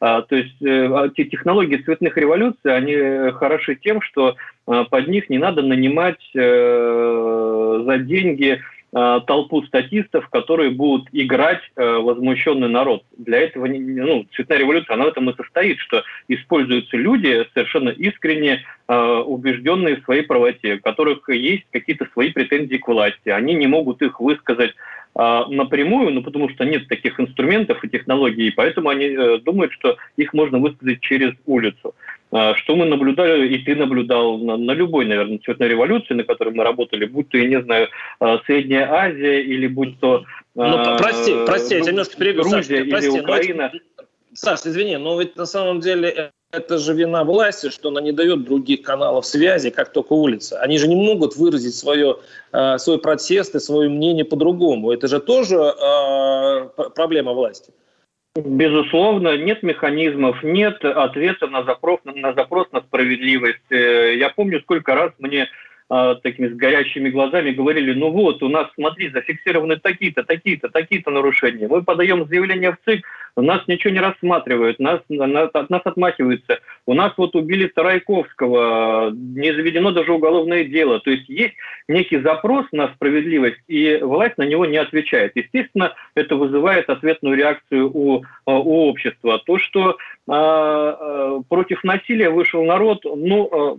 А, 0.00 0.22
то 0.22 0.36
есть 0.36 0.60
э, 0.62 0.86
а, 0.92 1.08
технологии 1.08 1.76
цветных 1.76 2.16
революций, 2.16 2.74
они 2.76 3.30
хороши 3.32 3.76
тем, 3.76 4.02
что 4.02 4.36
а, 4.66 4.84
под 4.84 5.08
них 5.08 5.30
не 5.30 5.38
надо 5.38 5.62
нанимать 5.62 6.20
э, 6.34 7.82
за 7.84 7.98
деньги 7.98 8.60
толпу 9.26 9.62
статистов, 9.64 10.28
которые 10.28 10.70
будут 10.70 11.08
играть 11.10 11.60
э, 11.74 11.84
возмущенный 11.84 12.68
народ. 12.68 13.02
Для 13.16 13.40
этого 13.40 13.66
ну, 13.66 14.24
цветная 14.36 14.58
революция, 14.58 14.94
она 14.94 15.06
в 15.06 15.08
этом 15.08 15.28
и 15.30 15.36
состоит, 15.36 15.78
что 15.80 16.04
используются 16.28 16.96
люди 16.96 17.44
совершенно 17.54 17.88
искренне 17.88 18.62
э, 18.86 19.22
убежденные 19.26 19.96
в 19.96 20.04
своей 20.04 20.22
правоте, 20.22 20.74
у 20.74 20.80
которых 20.80 21.28
есть 21.28 21.64
какие-то 21.72 22.06
свои 22.12 22.30
претензии 22.30 22.76
к 22.76 22.86
власти. 22.86 23.30
Они 23.30 23.54
не 23.54 23.66
могут 23.66 24.00
их 24.00 24.20
высказать 24.20 24.74
напрямую, 25.16 26.12
ну, 26.12 26.22
потому 26.24 26.48
что 26.48 26.64
нет 26.64 26.88
таких 26.88 27.20
инструментов 27.20 27.84
и 27.84 27.88
технологий, 27.88 28.50
поэтому 28.50 28.88
они 28.88 29.38
думают, 29.44 29.72
что 29.72 29.96
их 30.16 30.34
можно 30.34 30.58
высказать 30.58 31.00
через 31.02 31.34
улицу. 31.46 31.94
А, 32.36 32.56
что 32.56 32.74
мы 32.74 32.84
наблюдали, 32.84 33.46
и 33.46 33.58
ты 33.58 33.76
наблюдал 33.76 34.38
на, 34.38 34.56
на 34.56 34.72
любой, 34.72 35.04
наверное, 35.04 35.38
цветной 35.38 35.68
революции, 35.68 36.14
на 36.14 36.24
которой 36.24 36.52
мы 36.52 36.64
работали, 36.64 37.04
будь 37.04 37.28
то, 37.28 37.38
я 37.38 37.46
не 37.46 37.62
знаю, 37.62 37.88
а, 38.18 38.40
Средняя 38.44 38.92
Азия 38.92 39.40
или 39.40 39.68
будь 39.68 40.00
то... 40.00 40.24
Ну, 40.56 40.96
прости, 40.98 41.32
прости, 41.46 41.76
я 41.76 41.80
тебя 41.80 41.92
немножко 41.92 42.16
перебью, 42.16 42.42
Грузия 42.42 42.78
Саш, 42.80 42.88
прости, 42.90 43.08
или 43.08 43.20
Украина. 43.20 43.70
Но, 43.72 44.04
Саш, 44.32 44.66
извини, 44.66 44.96
но 44.96 45.20
ведь 45.20 45.36
на 45.36 45.46
самом 45.46 45.78
деле 45.78 46.32
это 46.50 46.78
же 46.78 46.92
вина 46.92 47.22
власти, 47.22 47.70
что 47.70 47.90
она 47.90 48.00
не 48.00 48.10
дает 48.10 48.42
других 48.42 48.82
каналов 48.82 49.26
связи, 49.26 49.70
как 49.70 49.92
только 49.92 50.14
улица. 50.14 50.58
Они 50.58 50.76
же 50.76 50.88
не 50.88 50.96
могут 50.96 51.36
выразить 51.36 51.76
свое, 51.76 52.16
а, 52.50 52.78
свой 52.78 52.98
протест 52.98 53.54
и 53.54 53.60
свое 53.60 53.88
мнение 53.88 54.24
по-другому. 54.24 54.90
Это 54.90 55.06
же 55.06 55.20
тоже 55.20 55.54
э, 55.54 56.88
проблема 56.96 57.32
власти. 57.32 57.72
Безусловно, 58.36 59.36
нет 59.36 59.62
механизмов, 59.62 60.42
нет 60.42 60.84
ответа 60.84 61.46
на 61.46 61.62
запрос 61.62 62.00
на, 62.04 62.32
запрос 62.32 62.66
на 62.72 62.80
справедливость. 62.80 63.70
Э, 63.70 64.16
я 64.16 64.28
помню, 64.28 64.60
сколько 64.60 64.96
раз 64.96 65.12
мне 65.20 65.48
а, 65.96 66.16
такими 66.16 66.48
с 66.48 66.56
горящими 66.56 67.08
глазами 67.08 67.52
говорили, 67.52 67.92
ну 67.92 68.10
вот, 68.10 68.42
у 68.42 68.48
нас, 68.48 68.66
смотри, 68.74 69.10
зафиксированы 69.10 69.76
такие-то, 69.76 70.24
такие-то, 70.24 70.68
такие-то 70.68 71.12
нарушения. 71.12 71.68
Мы 71.68 71.84
подаем 71.84 72.26
заявление 72.26 72.72
в 72.72 72.78
ЦИК, 72.84 73.06
у 73.36 73.42
нас 73.42 73.62
ничего 73.68 73.92
не 73.92 74.00
рассматривают, 74.00 74.80
нас, 74.80 75.02
нас, 75.08 75.50
от 75.52 75.70
нас 75.70 75.82
отмахиваются. 75.84 76.58
У 76.84 76.94
нас 76.94 77.12
вот 77.16 77.36
убили 77.36 77.68
Старайковского, 77.68 79.12
не 79.12 79.54
заведено 79.54 79.92
даже 79.92 80.12
уголовное 80.12 80.64
дело. 80.64 80.98
То 80.98 81.12
есть 81.12 81.28
есть 81.28 81.54
некий 81.86 82.18
запрос 82.18 82.66
на 82.72 82.88
справедливость, 82.94 83.60
и 83.68 84.00
власть 84.02 84.36
на 84.36 84.46
него 84.46 84.66
не 84.66 84.78
отвечает. 84.78 85.30
Естественно, 85.36 85.94
это 86.16 86.34
вызывает 86.34 86.90
ответную 86.90 87.36
реакцию 87.36 87.88
у, 87.96 88.24
у 88.46 88.88
общества. 88.88 89.40
То, 89.46 89.58
что 89.58 89.96
э, 90.28 91.40
против 91.48 91.84
насилия 91.84 92.30
вышел 92.30 92.64
народ, 92.64 93.04
ну, 93.04 93.78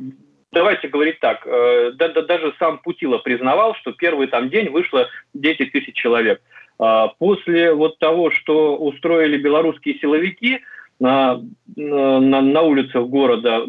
давайте 0.56 0.88
говорить 0.88 1.20
так, 1.20 1.46
э, 1.46 1.92
да, 1.94 2.08
да, 2.08 2.22
даже 2.24 2.54
сам 2.58 2.80
Путила 2.80 3.20
признавал, 3.20 3.76
что 3.76 3.92
первый 3.92 4.28
там 4.28 4.50
день 4.50 4.70
вышло 4.70 5.08
10 5.34 5.72
тысяч 5.72 5.94
человек. 5.94 6.42
А 6.80 7.10
после 7.20 7.74
вот 7.74 8.00
того, 8.00 8.32
что 8.32 8.78
устроили 8.78 9.38
белорусские 9.38 10.00
силовики 10.00 10.62
на, 11.00 11.42
на, 11.76 12.42
на 12.42 12.62
улицах 12.62 13.06
города, 13.08 13.66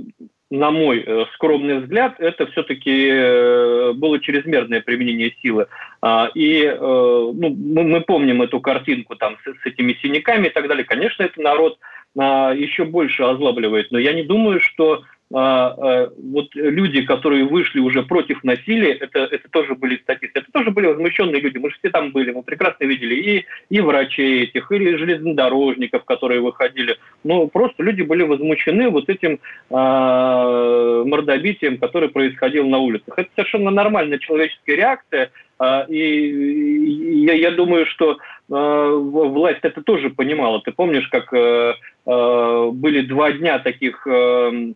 на 0.48 0.70
мой 0.70 1.02
э, 1.04 1.24
скромный 1.34 1.80
взгляд, 1.80 2.14
это 2.18 2.46
все-таки 2.46 3.08
э, 3.10 3.92
было 3.94 4.20
чрезмерное 4.20 4.80
применение 4.80 5.34
силы. 5.42 5.66
А, 6.00 6.30
и 6.34 6.72
ну, 6.80 7.32
мы, 7.32 7.82
мы 7.82 8.00
помним 8.00 8.42
эту 8.42 8.60
картинку 8.60 9.16
там 9.16 9.36
с, 9.44 9.62
с 9.62 9.66
этими 9.66 9.98
синяками 10.00 10.46
и 10.46 10.50
так 10.50 10.68
далее. 10.68 10.84
Конечно, 10.84 11.24
это 11.24 11.40
народ 11.40 11.78
а, 12.18 12.52
еще 12.54 12.84
больше 12.84 13.24
озлабливает, 13.24 13.90
но 13.90 13.98
я 13.98 14.12
не 14.12 14.22
думаю, 14.22 14.60
что 14.60 14.94
а, 14.94 14.98
а, 14.98 15.15
вот 15.28 16.54
люди, 16.54 17.02
которые 17.02 17.44
вышли 17.44 17.80
уже 17.80 18.02
против 18.04 18.44
насилия, 18.44 18.92
это, 18.92 19.20
это 19.20 19.48
тоже 19.50 19.74
были 19.74 19.96
статисты, 19.96 20.38
это 20.38 20.52
тоже 20.52 20.70
были 20.70 20.86
возмущенные 20.86 21.40
люди, 21.40 21.58
мы 21.58 21.70
же 21.70 21.76
все 21.78 21.90
там 21.90 22.12
были, 22.12 22.30
мы 22.30 22.44
прекрасно 22.44 22.84
видели 22.84 23.14
и, 23.14 23.44
и 23.68 23.80
врачей 23.80 24.44
этих, 24.44 24.70
и 24.70 24.96
железнодорожников, 24.96 26.04
которые 26.04 26.40
выходили, 26.40 26.96
ну 27.24 27.48
просто 27.48 27.82
люди 27.82 28.02
были 28.02 28.22
возмущены 28.22 28.88
вот 28.88 29.08
этим 29.08 29.40
э, 29.70 31.04
мордобитием, 31.06 31.78
которое 31.78 32.08
происходило 32.08 32.66
на 32.66 32.78
улицах. 32.78 33.18
Это 33.18 33.28
совершенно 33.34 33.70
нормальная 33.70 34.18
человеческая 34.18 34.76
реакция, 34.76 35.30
и, 35.88 37.24
я, 37.26 37.32
я 37.32 37.50
думаю, 37.50 37.86
что 37.86 38.12
э, 38.12 38.16
власть 38.48 39.60
это 39.62 39.82
тоже 39.82 40.10
понимала. 40.10 40.60
Ты 40.60 40.72
помнишь, 40.72 41.08
как 41.08 41.32
э, 41.32 41.74
э, 42.06 42.70
были 42.72 43.00
два 43.02 43.32
дня 43.32 43.58
таких... 43.58 44.06
Э, 44.06 44.72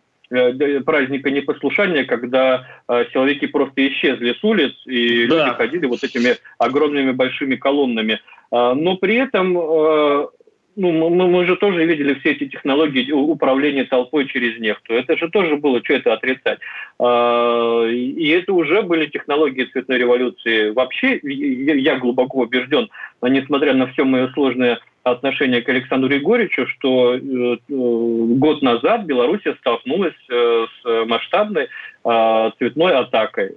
праздника 0.85 1.29
непослушания, 1.29 2.05
когда 2.05 2.65
э, 2.87 3.05
силовики 3.11 3.47
просто 3.47 3.87
исчезли 3.87 4.33
с 4.33 4.43
улиц, 4.43 4.73
и 4.85 5.27
да. 5.27 5.45
люди 5.45 5.55
ходили 5.57 5.85
вот 5.85 6.03
этими 6.03 6.37
огромными 6.57 7.11
большими 7.11 7.55
колоннами. 7.55 8.19
Э, 8.51 8.73
но 8.73 8.97
при 8.97 9.15
этом 9.15 10.29
ну, 10.75 11.09
мы, 11.09 11.27
мы 11.27 11.45
же 11.45 11.55
тоже 11.55 11.85
видели 11.85 12.13
все 12.15 12.31
эти 12.31 12.47
технологии 12.47 13.11
управления 13.11 13.83
толпой 13.83 14.27
через 14.27 14.59
нефту. 14.59 14.93
Это 14.93 15.17
же 15.17 15.29
тоже 15.29 15.57
было, 15.57 15.83
что 15.83 15.93
это 15.93 16.13
отрицать. 16.13 16.59
А, 16.99 17.87
и 17.87 18.27
это 18.29 18.53
уже 18.53 18.81
были 18.81 19.07
технологии 19.07 19.65
цветной 19.65 19.97
революции. 19.97 20.71
Вообще, 20.71 21.19
я 21.23 21.97
глубоко 21.97 22.39
убежден, 22.41 22.89
несмотря 23.21 23.73
на 23.73 23.87
все 23.87 24.03
мое 24.03 24.29
сложное 24.29 24.79
отношение 25.03 25.61
к 25.61 25.69
Александру 25.69 26.13
Егорьевичу, 26.13 26.67
что 26.67 27.15
э, 27.15 27.19
э, 27.19 27.57
год 27.67 28.61
назад 28.61 29.05
Беларусь 29.05 29.41
столкнулась 29.59 30.13
э, 30.29 30.65
с 30.81 31.05
масштабной 31.05 31.69
цветной 32.03 32.95
атакой. 32.95 33.49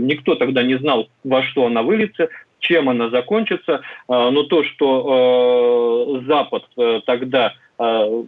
Никто 0.00 0.34
тогда 0.34 0.64
не 0.64 0.78
знал, 0.78 1.08
во 1.22 1.44
что 1.44 1.66
она 1.66 1.84
выльется, 1.84 2.28
чем 2.62 2.88
она 2.88 3.10
закончится, 3.10 3.82
но 4.08 4.42
то, 4.44 4.64
что 4.64 6.22
Запад 6.26 6.64
тогда 7.04 7.52
Э, 7.52 7.71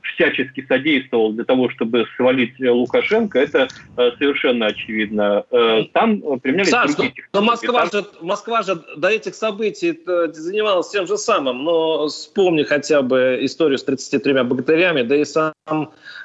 всячески 0.02 0.64
содействовал 0.66 1.32
для 1.32 1.44
того, 1.44 1.70
чтобы 1.70 2.06
свалить 2.16 2.54
Лукашенко, 2.58 3.38
это 3.38 3.68
э, 3.96 4.10
совершенно 4.18 4.66
очевидно. 4.66 5.44
Э, 5.50 5.84
там 5.92 6.20
применялись 6.40 6.70
Саш, 6.70 6.94
другие 6.94 7.14
но 7.32 7.42
Москва 7.42 7.86
же, 7.86 8.04
Москва 8.20 8.62
же 8.62 8.76
до 8.96 9.08
этих 9.08 9.34
событий 9.34 9.98
занималась 10.32 10.90
тем 10.90 11.06
же 11.06 11.16
самым, 11.16 11.64
но 11.64 12.08
вспомни 12.08 12.62
хотя 12.62 13.02
бы 13.02 13.38
историю 13.42 13.78
с 13.78 13.84
33 13.84 14.42
богатырями, 14.42 15.02
да 15.02 15.16
и 15.16 15.24
сам 15.24 15.52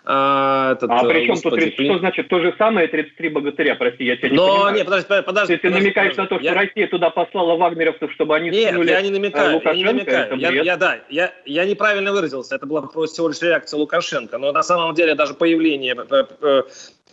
а, 0.05 0.71
этот, 0.73 0.89
а 0.89 1.03
при 1.03 1.25
чем 1.25 1.39
тут 1.39 1.53
30, 1.53 1.85
что 1.85 1.99
значит 1.99 2.29
то 2.29 2.39
же 2.39 2.55
самое 2.57 2.87
33 2.87 3.29
богатыря, 3.29 3.75
прости, 3.75 4.05
я 4.05 4.17
тебя 4.17 4.29
не 4.29 4.35
Но, 4.35 4.47
понимаю. 4.47 4.75
Нет, 4.75 4.85
подожди, 4.85 5.07
подожди. 5.07 5.57
Ты, 5.57 5.61
подожди, 5.61 5.83
намекаешь 5.83 6.15
подожди, 6.15 6.21
на 6.21 6.27
то, 6.27 6.35
что 6.35 6.43
я... 6.43 6.53
Россия 6.55 6.87
туда 6.87 7.09
послала 7.09 7.55
вагнеровцев, 7.57 8.11
чтобы 8.13 8.35
они 8.35 8.49
Нет, 8.49 8.73
я 8.85 9.01
не 9.01 9.11
намекаю, 9.11 9.61
я 9.63 9.73
не 9.73 9.83
намекаю. 9.83 10.37
Я, 10.37 10.49
я, 10.49 10.77
да, 10.77 10.99
я, 11.09 11.31
я 11.45 11.65
неправильно 11.65 12.11
выразился, 12.11 12.55
это 12.55 12.65
была 12.65 12.81
просто 12.81 13.18
всего 13.19 13.27
лишь 13.27 13.41
реакция 13.41 13.77
Лукашенко. 13.77 14.37
Но 14.37 14.51
на 14.53 14.63
самом 14.63 14.95
деле 14.95 15.13
даже 15.13 15.33
появление 15.33 15.93
э, 16.09 16.25
э, 16.41 16.63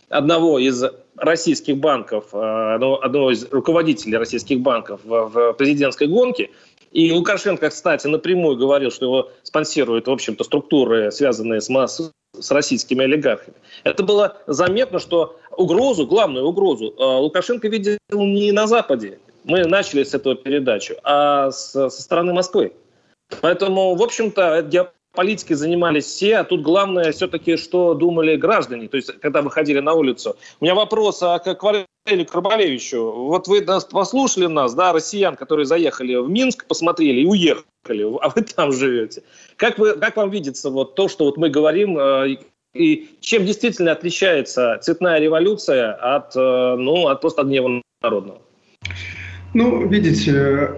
одного 0.07 0.57
из 0.57 0.83
российских 1.17 1.77
банков, 1.77 2.27
э, 2.31 2.37
одного 2.37 3.31
из 3.31 3.45
руководителей 3.51 4.17
российских 4.17 4.61
банков 4.61 5.01
в 5.03 5.53
президентской 5.53 6.07
гонке, 6.07 6.49
и 6.93 7.11
Лукашенко, 7.11 7.69
кстати, 7.69 8.07
напрямую 8.07 8.55
говорил, 8.55 8.89
что 8.91 9.05
его 9.05 9.31
спонсируют, 9.43 10.07
в 10.07 10.11
общем-то, 10.11 10.45
структуры, 10.45 11.11
связанные 11.11 11.59
с, 11.59 11.67
масс... 11.67 12.09
с 12.39 12.51
российскими 12.51 13.03
олигархами. 13.03 13.57
Это 13.83 14.03
было 14.03 14.37
заметно, 14.47 14.99
что 14.99 15.37
угрозу, 15.51 16.07
главную 16.07 16.45
угрозу, 16.45 16.93
Лукашенко 16.97 17.67
видел 17.67 17.97
не 18.11 18.53
на 18.53 18.67
Западе. 18.67 19.19
Мы 19.43 19.65
начали 19.65 20.03
с 20.03 20.13
этого 20.13 20.35
передачу, 20.35 20.95
а 21.03 21.51
со 21.51 21.89
стороны 21.89 22.33
Москвы. 22.33 22.71
Поэтому, 23.41 23.95
в 23.95 24.01
общем-то, 24.01 24.61
политикой 25.17 25.55
занимались 25.55 26.05
все, 26.05 26.37
а 26.37 26.43
тут 26.43 26.61
главное 26.61 27.11
все-таки, 27.11 27.57
что 27.57 27.95
думали 27.95 28.35
граждане, 28.35 28.87
то 28.87 28.97
есть 28.97 29.19
когда 29.19 29.41
выходили 29.41 29.79
на 29.79 29.93
улицу. 29.93 30.37
У 30.59 30.63
меня 30.63 30.75
вопрос 30.75 31.23
а 31.23 31.39
к 31.39 31.63
Валерию 31.63 32.27
Карбалевичу. 32.27 33.01
Вот 33.01 33.47
вы 33.47 33.61
нас 33.61 33.83
послушали 33.85 34.45
нас, 34.45 34.75
да, 34.75 34.93
россиян, 34.93 35.35
которые 35.35 35.65
заехали 35.65 36.15
в 36.17 36.29
Минск, 36.29 36.67
посмотрели 36.67 37.21
и 37.21 37.25
уехали, 37.25 37.65
а 38.21 38.29
вы 38.29 38.43
там 38.43 38.71
живете. 38.71 39.23
Как, 39.55 39.79
вы, 39.79 39.93
как 39.93 40.17
вам 40.17 40.29
видится 40.29 40.69
вот 40.69 40.93
то, 40.93 41.07
что 41.07 41.25
вот 41.25 41.37
мы 41.37 41.49
говорим, 41.49 41.97
э, 41.97 42.37
и 42.75 43.09
чем 43.19 43.43
действительно 43.43 43.93
отличается 43.93 44.77
цветная 44.83 45.19
революция 45.19 45.93
от, 45.93 46.35
э, 46.35 46.75
ну, 46.77 47.07
от 47.07 47.21
просто 47.21 47.41
гнева 47.41 47.81
народного? 48.03 48.39
Ну, 49.57 49.87
видите, 49.87 50.31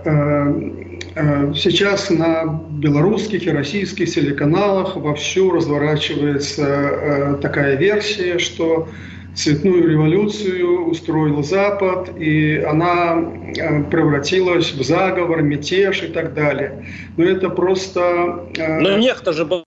э, 0.05 0.89
Э, 1.15 1.53
сейчас 1.55 2.09
на 2.09 2.61
белорусских 2.69 3.45
и 3.45 3.51
российских 3.51 4.13
телеканалах 4.13 4.95
вовсю 4.95 5.51
разворачивается 5.51 6.63
э, 6.63 7.37
такая 7.41 7.75
версия, 7.75 8.37
что 8.37 8.87
цветную 9.35 9.89
революцию 9.89 10.89
устроил 10.89 11.43
Запад, 11.43 12.09
и 12.17 12.57
она 12.57 13.17
э, 13.17 13.83
превратилась 13.83 14.71
в 14.71 14.83
заговор, 14.83 15.41
мятеж 15.41 16.03
и 16.03 16.07
так 16.07 16.33
далее. 16.33 16.85
Но 17.17 17.23
это 17.23 17.49
просто... 17.49 18.47
Но 18.57 18.97
нехта 18.97 19.33
же 19.33 19.45
была, 19.45 19.63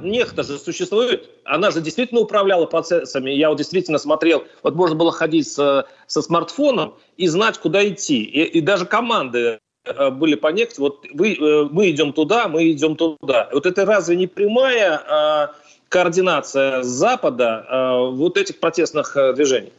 нехта 0.00 0.42
же 0.42 0.58
существует. 0.58 1.28
Она 1.44 1.70
же 1.70 1.80
действительно 1.80 2.20
управляла 2.20 2.66
процессами. 2.66 3.30
Я 3.30 3.48
вот 3.48 3.58
действительно 3.58 3.98
смотрел, 3.98 4.44
вот 4.62 4.74
можно 4.74 4.96
было 4.96 5.12
ходить 5.12 5.50
со, 5.50 5.86
со 6.06 6.22
смартфоном 6.22 6.94
и 7.16 7.26
знать, 7.28 7.58
куда 7.58 7.86
идти. 7.86 8.22
И, 8.22 8.44
и 8.44 8.60
даже 8.60 8.86
команды 8.86 9.58
Э, 9.84 10.10
были 10.10 10.36
понять, 10.36 10.78
вот 10.78 11.04
вы, 11.12 11.34
э, 11.34 11.68
мы 11.70 11.90
идем 11.90 12.12
туда, 12.12 12.46
мы 12.46 12.70
идем 12.70 12.94
туда. 12.94 13.48
Вот 13.52 13.66
это 13.66 13.84
разве 13.84 14.16
не 14.16 14.28
прямая 14.28 15.02
а, 15.08 15.54
координация 15.92 16.82
Запада 16.82 17.66
а, 17.68 18.10
вот 18.10 18.36
этих 18.38 18.58
протестных 18.58 19.16
движений? 19.36 19.72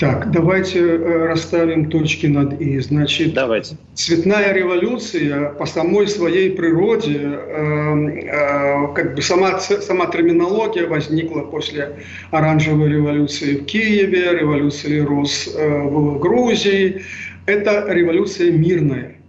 Так, 0.00 0.30
давайте 0.30 0.96
расставим 1.26 1.90
точки 1.90 2.26
над 2.26 2.58
«и». 2.58 2.78
Значит, 2.78 3.34
давайте. 3.34 3.76
цветная 3.92 4.54
революция 4.54 5.50
по 5.50 5.66
самой 5.66 6.08
своей 6.08 6.52
природе, 6.52 7.18
э, 7.20 7.96
э, 8.22 8.94
как 8.94 9.14
бы 9.14 9.20
сама, 9.20 9.60
сама 9.60 10.06
терминология 10.06 10.86
возникла 10.86 11.42
после 11.42 11.98
оранжевой 12.30 12.88
революции 12.88 13.56
в 13.56 13.66
Киеве, 13.66 14.32
революции 14.32 15.00
Рос 15.00 15.50
э, 15.54 15.82
в 15.82 16.18
Грузии, 16.18 17.02
это 17.44 17.84
революция 17.86 18.52
мирная. 18.52 19.19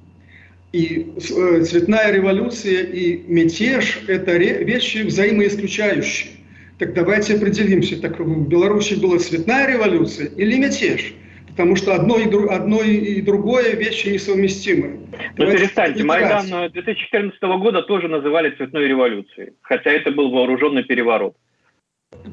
И 0.72 1.14
э, 1.18 1.62
цветная 1.64 2.12
революция 2.12 2.84
и 2.84 3.24
мятеж– 3.28 4.00
это 4.08 4.38
вещи 4.38 5.00
взаимоисключающие. 5.00 6.32
Так 6.80 6.94
давайте 6.94 7.36
определимся, 7.36 8.02
так 8.02 8.20
в 8.20 8.48
Беларуси 8.48 8.96
была 8.96 9.20
цветная 9.20 9.68
революция 9.68 10.28
или 10.28 10.58
мятеж? 10.58 11.14
Потому 11.50 11.76
что 11.76 11.94
одно 11.94 12.18
и, 12.18 12.30
друг, 12.30 12.50
одно 12.50 12.82
и 12.82 13.22
другое 13.22 13.76
вещи 13.76 14.08
несовместимы. 14.08 15.02
Ну 15.38 15.46
перестаньте, 15.46 16.04
Майдан 16.06 16.72
2014 16.72 17.42
года 17.42 17.82
тоже 17.82 18.08
называли 18.08 18.56
цветной 18.56 18.88
революцией, 18.88 19.52
хотя 19.62 19.92
это 19.92 20.12
был 20.12 20.32
вооруженный 20.32 20.84
переворот. 20.84 21.36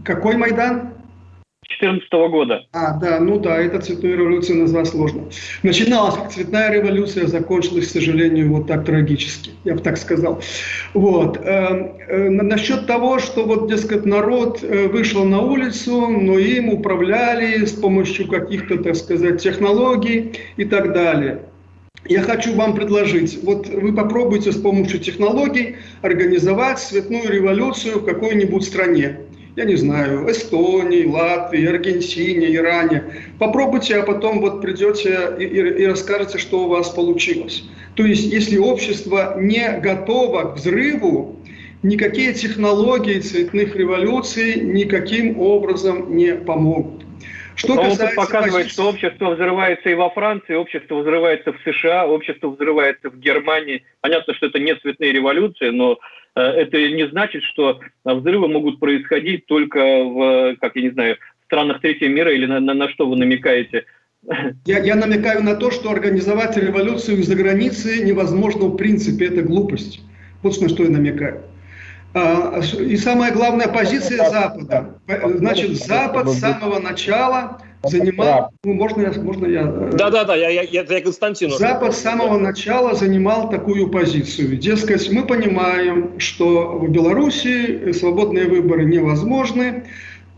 Какой 0.04 0.36
Майдан? 0.36 0.94
2014 1.68 2.30
года. 2.30 2.66
А, 2.72 2.94
да, 2.94 3.20
ну 3.20 3.38
да, 3.38 3.58
это 3.58 3.80
цветную 3.80 4.16
революцию 4.16 4.60
назвать 4.60 4.88
сложно. 4.88 5.24
Начиналась 5.62 6.14
как 6.14 6.32
цветная 6.32 6.72
революция, 6.72 7.26
закончилась, 7.26 7.88
к 7.88 7.90
сожалению, 7.90 8.52
вот 8.52 8.66
так 8.66 8.84
трагически, 8.86 9.50
я 9.64 9.74
бы 9.74 9.80
так 9.80 9.98
сказал. 9.98 10.40
Вот. 10.94 11.36
Э, 11.36 11.92
э, 12.08 12.30
насчет 12.30 12.86
того, 12.86 13.18
что 13.18 13.44
вот, 13.44 13.68
дескать, 13.68 14.06
народ 14.06 14.62
э, 14.62 14.88
вышел 14.88 15.24
на 15.24 15.42
улицу, 15.42 16.08
но 16.08 16.38
им 16.38 16.70
управляли 16.70 17.64
с 17.64 17.72
помощью 17.72 18.28
каких-то, 18.28 18.82
так 18.82 18.96
сказать, 18.96 19.42
технологий 19.42 20.32
и 20.56 20.64
так 20.64 20.94
далее. 20.94 21.42
Я 22.06 22.22
хочу 22.22 22.54
вам 22.54 22.74
предложить, 22.74 23.42
вот 23.42 23.68
вы 23.68 23.92
попробуйте 23.92 24.52
с 24.52 24.56
помощью 24.56 25.00
технологий 25.00 25.76
организовать 26.00 26.78
цветную 26.78 27.30
революцию 27.30 27.98
в 27.98 28.04
какой-нибудь 28.06 28.64
стране 28.64 29.18
я 29.58 29.64
не 29.64 29.74
знаю, 29.74 30.30
Эстонии, 30.30 31.04
Латвии, 31.04 31.66
Аргентине, 31.66 32.54
Иране. 32.54 33.02
Попробуйте, 33.40 33.96
а 33.96 34.04
потом 34.04 34.40
вот 34.40 34.62
придете 34.62 35.34
и, 35.36 35.42
и, 35.42 35.82
и 35.82 35.86
расскажете, 35.86 36.38
что 36.38 36.66
у 36.66 36.68
вас 36.68 36.90
получилось. 36.90 37.64
То 37.96 38.04
есть, 38.04 38.32
если 38.32 38.56
общество 38.56 39.34
не 39.36 39.68
готово 39.80 40.52
к 40.52 40.56
взрыву, 40.58 41.40
никакие 41.82 42.34
технологии 42.34 43.18
цветных 43.18 43.74
революций 43.74 44.60
никаким 44.60 45.40
образом 45.40 46.16
не 46.16 46.36
помогут. 46.36 47.07
Что 47.58 47.74
Но 47.74 47.82
касается... 47.82 48.04
опыт 48.04 48.16
показывает, 48.16 48.70
что 48.70 48.88
общество 48.88 49.34
взрывается 49.34 49.90
и 49.90 49.94
во 49.94 50.10
Франции, 50.10 50.54
общество 50.54 51.00
взрывается 51.00 51.52
в 51.52 51.58
США, 51.64 52.06
общество 52.06 52.48
взрывается 52.48 53.10
в 53.10 53.18
Германии. 53.18 53.84
Понятно, 54.00 54.32
что 54.34 54.46
это 54.46 54.58
не 54.58 54.74
цветные 54.76 55.12
революции, 55.12 55.68
но 55.70 55.98
Э, 56.38 56.40
это 56.40 56.78
не 56.78 57.08
значит, 57.08 57.42
что 57.42 57.80
взрывы 58.04 58.48
могут 58.48 58.78
происходить 58.78 59.46
только 59.46 59.78
в, 59.78 60.56
как 60.60 60.76
я 60.76 60.82
не 60.82 60.90
знаю, 60.90 61.16
странах 61.46 61.80
третьего 61.80 62.10
мира 62.10 62.32
или 62.32 62.46
на, 62.46 62.60
на, 62.60 62.74
на 62.74 62.88
что 62.88 63.08
вы 63.08 63.16
намекаете? 63.16 63.84
Я, 64.64 64.78
я 64.78 64.94
намекаю 64.94 65.42
на 65.42 65.56
то, 65.56 65.70
что 65.70 65.90
организовать 65.90 66.56
революцию 66.56 67.22
за 67.22 67.34
границей 67.34 68.04
невозможно 68.04 68.66
в 68.66 68.76
принципе, 68.76 69.26
это 69.26 69.42
глупость. 69.42 70.00
Вот 70.42 70.60
на 70.60 70.68
что 70.68 70.84
я 70.84 70.90
намекаю. 70.90 71.42
А, 72.14 72.60
и 72.78 72.96
самая 72.96 73.32
главная 73.32 73.68
позиция 73.68 74.28
Запада. 74.30 74.94
Значит, 75.06 75.76
Запад 75.76 76.28
с 76.28 76.40
самого 76.40 76.78
начала 76.78 77.60
занимал, 77.82 78.50
ну, 78.64 78.74
можно 78.74 79.02
я, 79.02 79.12
можно 79.20 79.46
я? 79.46 79.62
Э, 79.62 79.90
да, 79.92 80.10
да, 80.10 80.24
да, 80.24 80.34
я, 80.34 80.48
я, 80.48 80.62
я, 80.62 80.82
я 80.82 81.00
Константину. 81.00 81.56
Запад 81.56 81.94
с 81.94 81.98
самого 81.98 82.38
начала 82.38 82.94
занимал 82.94 83.50
такую 83.50 83.88
позицию. 83.88 84.56
Дескать, 84.56 85.10
мы 85.12 85.24
понимаем, 85.24 86.18
что 86.18 86.78
в 86.78 86.88
Беларуси 86.90 87.92
свободные 87.92 88.46
выборы 88.46 88.84
невозможны, 88.84 89.84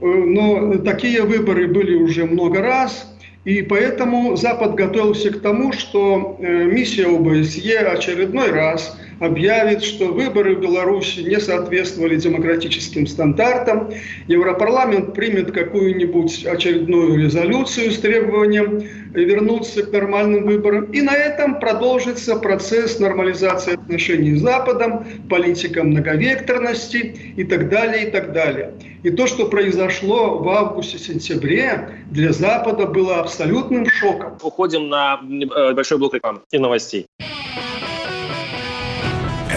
э, 0.00 0.04
но 0.04 0.76
такие 0.78 1.22
выборы 1.22 1.68
были 1.68 1.94
уже 1.94 2.26
много 2.26 2.60
раз, 2.60 3.10
и 3.44 3.62
поэтому 3.62 4.36
Запад 4.36 4.74
готовился 4.74 5.30
к 5.30 5.40
тому, 5.40 5.72
что 5.72 6.36
э, 6.40 6.64
миссия 6.64 7.06
ОБСЕ 7.06 7.78
очередной 7.78 8.50
раз 8.50 8.98
объявит, 9.20 9.84
что 9.84 10.06
выборы 10.06 10.56
в 10.56 10.60
Беларуси 10.60 11.20
не 11.20 11.38
соответствовали 11.38 12.16
демократическим 12.16 13.06
стандартам, 13.06 13.90
Европарламент 14.26 15.14
примет 15.14 15.52
какую-нибудь 15.52 16.46
очередную 16.46 17.22
резолюцию 17.22 17.92
с 17.92 17.98
требованием 17.98 18.82
вернуться 19.12 19.82
к 19.82 19.92
нормальным 19.92 20.44
выборам, 20.44 20.84
и 20.86 21.02
на 21.02 21.14
этом 21.14 21.60
продолжится 21.60 22.36
процесс 22.36 22.98
нормализации 22.98 23.74
отношений 23.74 24.36
с 24.36 24.40
Западом, 24.40 25.04
политика 25.28 25.82
многовекторности 25.84 27.34
и 27.36 27.44
так 27.44 27.68
далее, 27.68 28.08
и 28.08 28.10
так 28.10 28.32
далее. 28.32 28.72
И 29.02 29.10
то, 29.10 29.26
что 29.26 29.46
произошло 29.46 30.38
в 30.38 30.48
августе-сентябре, 30.48 31.90
для 32.10 32.32
Запада 32.32 32.86
было 32.86 33.20
абсолютным 33.20 33.86
шоком. 33.86 34.38
Уходим 34.42 34.88
на 34.88 35.20
э, 35.20 35.74
большой 35.74 35.98
блок 35.98 36.14
рекламы 36.14 36.40
и 36.50 36.58
новостей. 36.58 37.06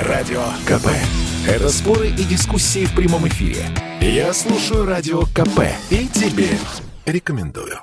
Радио 0.06 0.44
КП. 0.66 0.88
Это 1.48 1.70
споры 1.70 2.10
и 2.10 2.26
дискуссии 2.26 2.86
в 2.86 2.94
прямом 2.94 3.26
эфире. 3.30 3.64
Я 4.02 4.34
слушаю 4.34 4.86
Радио 4.86 5.22
КП 5.22 5.62
и 5.90 6.10
тебе 6.10 6.50
рекомендую. 7.06 7.80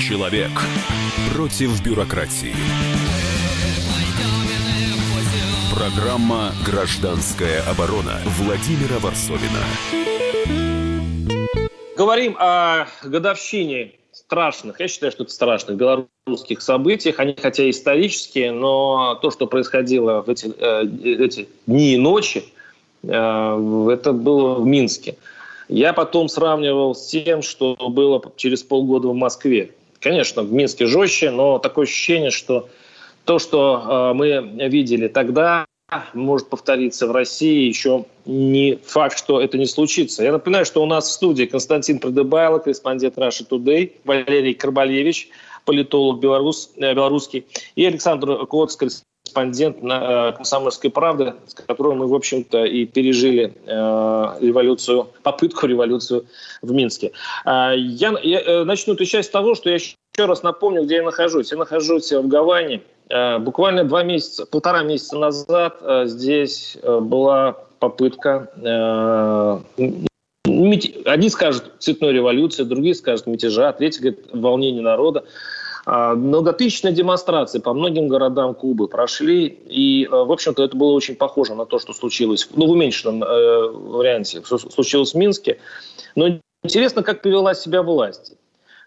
Человек 0.00 0.50
против 1.34 1.82
бюрократии. 1.82 2.54
Программа 5.74 6.54
«Гражданская 6.64 7.62
оборона» 7.68 8.18
Владимира 8.38 8.98
Варсовина. 8.98 9.62
Говорим 11.98 12.34
о 12.38 12.86
годовщине 13.04 13.92
страшных, 14.28 14.78
я 14.78 14.88
считаю, 14.88 15.10
что 15.10 15.22
это 15.22 15.32
страшных 15.32 15.78
белорусских 15.78 16.60
событиях. 16.60 17.18
Они 17.18 17.34
хотя 17.34 17.68
исторические, 17.70 18.52
но 18.52 19.18
то, 19.22 19.30
что 19.30 19.46
происходило 19.46 20.20
в 20.20 20.28
эти, 20.28 20.52
э, 20.58 20.84
эти 21.24 21.48
дни 21.66 21.94
и 21.94 21.96
ночи, 21.96 22.44
э, 23.04 23.08
это 23.08 24.12
было 24.12 24.56
в 24.56 24.66
Минске. 24.66 25.16
Я 25.70 25.94
потом 25.94 26.28
сравнивал 26.28 26.94
с 26.94 27.06
тем, 27.06 27.40
что 27.40 27.74
было 27.88 28.22
через 28.36 28.62
полгода 28.62 29.08
в 29.08 29.14
Москве. 29.14 29.70
Конечно, 29.98 30.42
в 30.42 30.52
Минске 30.52 30.84
жестче, 30.86 31.30
но 31.30 31.58
такое 31.58 31.86
ощущение, 31.86 32.30
что 32.30 32.68
то, 33.24 33.38
что 33.38 34.10
э, 34.12 34.14
мы 34.14 34.68
видели 34.68 35.08
тогда, 35.08 35.64
может 36.12 36.48
повториться 36.48 37.06
в 37.06 37.12
России, 37.12 37.66
еще 37.66 38.04
не 38.26 38.78
факт, 38.84 39.18
что 39.18 39.40
это 39.40 39.56
не 39.56 39.66
случится. 39.66 40.22
Я 40.22 40.32
напоминаю, 40.32 40.66
что 40.66 40.82
у 40.82 40.86
нас 40.86 41.08
в 41.08 41.12
студии 41.12 41.44
Константин 41.44 41.98
Продыбайло, 41.98 42.58
корреспондент 42.58 43.16
Russia 43.16 43.46
Today, 43.48 43.92
Валерий 44.04 44.54
Карбалевич, 44.54 45.30
политолог 45.64 46.20
белорус, 46.20 46.70
э, 46.76 46.94
белорусский, 46.94 47.46
и 47.74 47.86
Александр 47.86 48.46
Коц, 48.46 48.76
корреспондент 48.76 49.82
на 49.82 50.28
э, 50.28 50.32
«Комсомольской 50.32 50.90
правды», 50.90 51.34
с 51.46 51.54
которым 51.54 51.98
мы, 51.98 52.06
в 52.06 52.14
общем-то, 52.14 52.64
и 52.64 52.84
пережили 52.84 53.54
э, 53.64 53.70
революцию, 54.40 55.08
попытку 55.22 55.66
революцию 55.66 56.26
в 56.60 56.70
Минске. 56.70 57.12
Э, 57.46 57.72
я, 57.76 58.14
я 58.22 58.40
э, 58.40 58.64
начну 58.64 58.92
эту 58.92 59.06
часть 59.06 59.28
с 59.28 59.32
того, 59.32 59.54
что 59.54 59.70
я 59.70 59.76
еще 59.76 59.96
раз 60.18 60.42
напомню, 60.42 60.84
где 60.84 60.96
я 60.96 61.02
нахожусь. 61.02 61.50
Я 61.50 61.58
нахожусь 61.58 62.12
в 62.12 62.28
Гаване, 62.28 62.82
буквально 63.38 63.84
два 63.84 64.02
месяца, 64.02 64.46
полтора 64.46 64.82
месяца 64.82 65.16
назад 65.16 65.78
э, 65.80 66.06
здесь 66.06 66.76
э, 66.82 67.00
была 67.00 67.56
попытка 67.78 68.50
Одни 71.04 71.28
скажут 71.30 71.72
цветной 71.78 72.12
революции, 72.12 72.64
другие 72.64 72.94
скажут 72.94 73.26
мятежа, 73.26 73.72
третий 73.72 74.00
говорит 74.00 74.26
волнение 74.32 74.82
народа. 74.82 75.24
Многотысячные 75.86 76.92
демонстрации 76.92 77.60
по 77.60 77.72
многим 77.72 78.08
городам 78.08 78.54
Кубы 78.54 78.88
прошли, 78.88 79.46
и, 79.46 80.06
в 80.06 80.30
общем-то, 80.30 80.62
это 80.62 80.76
было 80.76 80.92
очень 80.92 81.16
похоже 81.16 81.54
на 81.54 81.64
то, 81.64 81.78
что 81.78 81.94
случилось, 81.94 82.48
ну, 82.54 82.66
в 82.66 82.70
уменьшенном 82.70 83.22
э, 83.22 83.68
варианте, 83.68 84.42
что 84.44 84.58
случилось 84.58 85.14
в 85.14 85.16
Минске. 85.16 85.58
Но 86.14 86.40
интересно, 86.62 87.02
как 87.02 87.22
повела 87.22 87.54
себя 87.54 87.82
власть. 87.82 88.34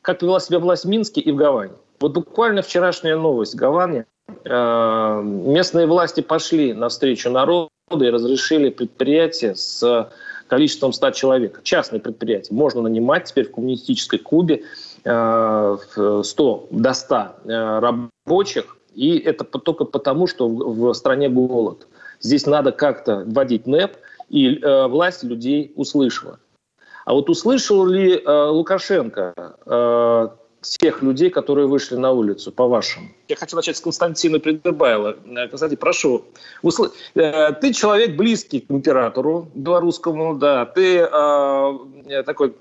Как 0.01 0.19
повела 0.19 0.39
себя 0.39 0.59
власть 0.59 0.85
в 0.85 0.89
Минске 0.89 1.21
и 1.21 1.31
в 1.31 1.35
Гаване. 1.35 1.73
Вот 1.99 2.13
буквально 2.13 2.61
вчерашняя 2.61 3.15
новость 3.15 3.53
в 3.53 3.57
Гаване. 3.57 4.05
Э, 4.45 5.21
местные 5.23 5.87
власти 5.87 6.21
пошли 6.21 6.73
навстречу 6.73 7.29
народу 7.29 7.69
и 7.91 8.09
разрешили 8.09 8.69
предприятие 8.69 9.55
с 9.55 10.09
количеством 10.47 10.93
100 10.93 11.11
человек. 11.11 11.61
Частные 11.63 11.99
предприятия. 12.01 12.53
Можно 12.53 12.81
нанимать 12.81 13.25
теперь 13.25 13.47
в 13.47 13.51
коммунистической 13.51 14.19
Кубе 14.19 14.63
100 15.01 15.05
э, 15.05 16.23
до 16.71 16.93
100 16.93 17.15
э, 17.45 17.79
рабочих. 17.79 18.77
И 18.93 19.17
это 19.17 19.43
только 19.45 19.85
потому, 19.85 20.27
что 20.27 20.47
в 20.47 20.93
стране 20.93 21.29
голод. 21.29 21.87
Здесь 22.19 22.45
надо 22.45 22.71
как-то 22.71 23.23
вводить 23.25 23.65
НЭП, 23.65 23.95
и 24.27 24.61
власть 24.63 25.23
людей 25.23 25.71
услышала. 25.75 26.39
А 27.05 27.13
вот 27.13 27.29
услышал 27.29 27.85
ли 27.85 28.21
Лукашенко 28.25 29.33
тех 30.61 31.01
людей, 31.01 31.29
которые 31.29 31.67
вышли 31.67 31.95
на 31.95 32.11
улицу, 32.11 32.51
по-вашему? 32.51 33.09
Я 33.27 33.35
хочу 33.35 33.55
начать 33.55 33.77
с 33.77 33.81
Константина 33.81 34.39
Придыбайла. 34.39 35.17
Э, 35.25 35.47
Константин, 35.47 35.77
прошу. 35.77 36.25
Усл... 36.61 36.85
Э, 37.15 37.51
ты 37.53 37.73
человек 37.73 38.15
близкий 38.15 38.59
к 38.59 38.69
императору 38.69 39.49
белорусскому, 39.55 40.35
да. 40.35 40.65
Ты 40.65 40.99
э, 40.99 42.23
такой, 42.25 42.55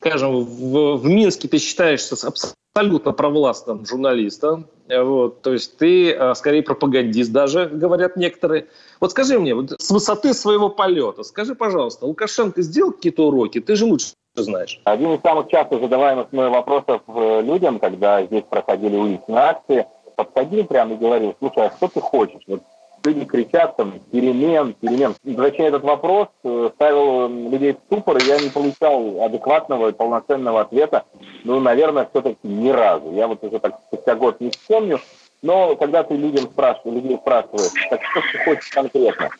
скажем, 0.00 0.44
в, 0.44 0.96
в 0.96 1.04
Минске 1.06 1.48
ты 1.48 1.58
считаешься 1.58 2.16
абсолютно 2.26 3.12
провластным 3.12 3.86
журналистом. 3.86 4.66
Э, 4.88 5.02
вот, 5.02 5.42
то 5.42 5.52
есть 5.52 5.78
ты 5.78 6.12
э, 6.12 6.34
скорее 6.34 6.62
пропагандист 6.62 7.32
даже, 7.32 7.66
говорят 7.66 8.16
некоторые. 8.16 8.66
Вот 9.00 9.12
скажи 9.12 9.38
мне, 9.38 9.54
вот 9.54 9.72
с 9.80 9.90
высоты 9.90 10.34
своего 10.34 10.68
полета, 10.68 11.22
скажи, 11.22 11.54
пожалуйста, 11.54 12.06
Лукашенко 12.06 12.60
сделал 12.62 12.92
какие-то 12.92 13.28
уроки? 13.28 13.60
Ты 13.60 13.76
же 13.76 13.86
лучше 13.86 14.12
знаешь? 14.42 14.80
Один 14.84 15.14
из 15.14 15.20
самых 15.22 15.48
часто 15.48 15.78
задаваемых 15.78 16.32
мной 16.32 16.50
вопросов 16.50 17.02
э, 17.06 17.42
людям, 17.42 17.78
когда 17.78 18.22
здесь 18.24 18.44
проходили 18.48 18.96
уличные 18.96 19.38
акции, 19.38 19.86
подходил 20.16 20.64
прямо 20.64 20.94
и 20.94 20.98
говорил, 20.98 21.34
слушай, 21.38 21.66
а 21.66 21.72
что 21.76 21.88
ты 21.88 22.00
хочешь? 22.00 22.42
Вот 22.46 22.62
люди 23.06 23.24
кричат 23.24 23.76
там 23.76 24.00
перемен, 24.10 24.74
перемен. 24.74 25.14
Зачем 25.24 25.66
этот 25.66 25.84
вопрос 25.84 26.28
э, 26.44 26.70
ставил 26.74 27.28
людей 27.28 27.74
в 27.74 27.78
ступор, 27.86 28.16
и 28.18 28.26
я 28.26 28.38
не 28.38 28.50
получал 28.50 29.22
адекватного 29.22 29.88
и 29.88 29.92
полноценного 29.92 30.62
ответа. 30.62 31.04
Ну, 31.44 31.60
наверное, 31.60 32.08
все-таки 32.10 32.38
ни 32.42 32.70
разу. 32.70 33.12
Я 33.12 33.28
вот 33.28 33.42
уже 33.44 33.58
так 33.60 33.80
спустя 33.86 34.14
год 34.16 34.40
не 34.40 34.50
вспомню. 34.50 35.00
Но 35.42 35.76
когда 35.76 36.02
ты 36.02 36.16
людям 36.16 36.44
спрашиваешь, 36.46 37.02
людей 37.02 37.18
спрашиваешь, 37.18 37.70
так 37.90 38.00
что 38.02 38.20
ты 38.32 38.44
хочешь 38.44 38.70
конкретно? 38.70 39.30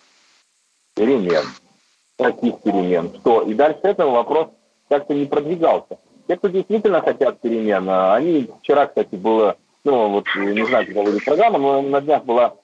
Перемен. 0.95 1.45
Каких 2.19 2.61
перемен? 2.63 3.13
Что? 3.21 3.43
И 3.43 3.55
дальше 3.55 3.81
этого 3.83 4.11
вопрос 4.11 4.49
как-то 4.89 5.15
не 5.15 5.27
продвигался. 5.27 5.99
Те, 6.29 6.37
кто 6.37 6.49
действительно 6.49 7.01
хотят 7.01 7.41
перемен, 7.41 7.89
а, 7.89 8.15
они 8.15 8.49
вчера, 8.61 8.87
кстати, 8.87 9.15
было, 9.15 9.57
ну 9.85 10.09
вот 10.11 10.25
не 10.37 10.67
знаю, 10.67 10.87
когда 10.87 11.03
будет 11.03 11.25
программа, 11.25 11.59
но 11.59 11.83
на 11.83 12.01
днях 12.01 12.25
была, 12.25 12.55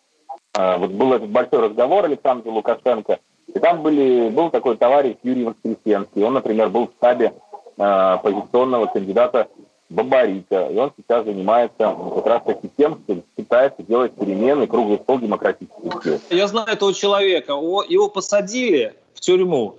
а, 0.54 0.78
вот 0.78 0.90
был 0.90 1.12
этот 1.12 1.30
большой 1.30 1.60
разговор 1.60 2.04
Александра 2.04 2.50
Лукашенко, 2.50 3.20
и 3.54 3.58
там 3.58 3.82
были, 3.82 4.30
был 4.30 4.50
такой 4.50 4.76
товарищ 4.76 5.16
Юрий 5.22 5.44
Воскресенский, 5.44 6.24
он, 6.24 6.34
например, 6.34 6.70
был 6.70 6.88
в 6.88 6.92
штабе 6.96 7.32
э, 7.76 7.82
оппозиционного 7.82 8.86
кандидата 8.86 9.48
Бабарика, 9.90 10.68
и 10.68 10.76
он 10.76 10.92
сейчас 10.96 11.24
занимается 11.26 11.94
как 12.14 12.26
раз 12.26 12.42
таки 12.44 12.70
тем, 12.78 13.00
что 13.04 13.20
пытается 13.36 13.82
делать 13.82 14.12
перемены, 14.14 14.66
круглый 14.66 14.98
стол 14.98 15.18
демократический. 15.18 16.18
Я 16.30 16.46
знаю 16.48 16.68
этого 16.68 16.94
человека, 16.94 17.52
его 17.52 18.08
посадили 18.08 18.94
в 19.12 19.20
тюрьму, 19.20 19.76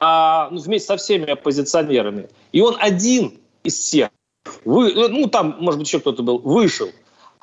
а, 0.00 0.48
ну, 0.50 0.60
вместе 0.60 0.88
со 0.88 0.96
всеми 0.96 1.30
оппозиционерами. 1.30 2.28
И 2.52 2.60
он 2.60 2.76
один 2.78 3.40
из 3.64 3.74
всех, 3.74 4.10
вы, 4.64 4.92
ну 4.94 5.26
там, 5.28 5.56
может 5.60 5.78
быть, 5.78 5.88
еще 5.88 6.00
кто-то 6.00 6.22
был, 6.22 6.38
вышел. 6.38 6.88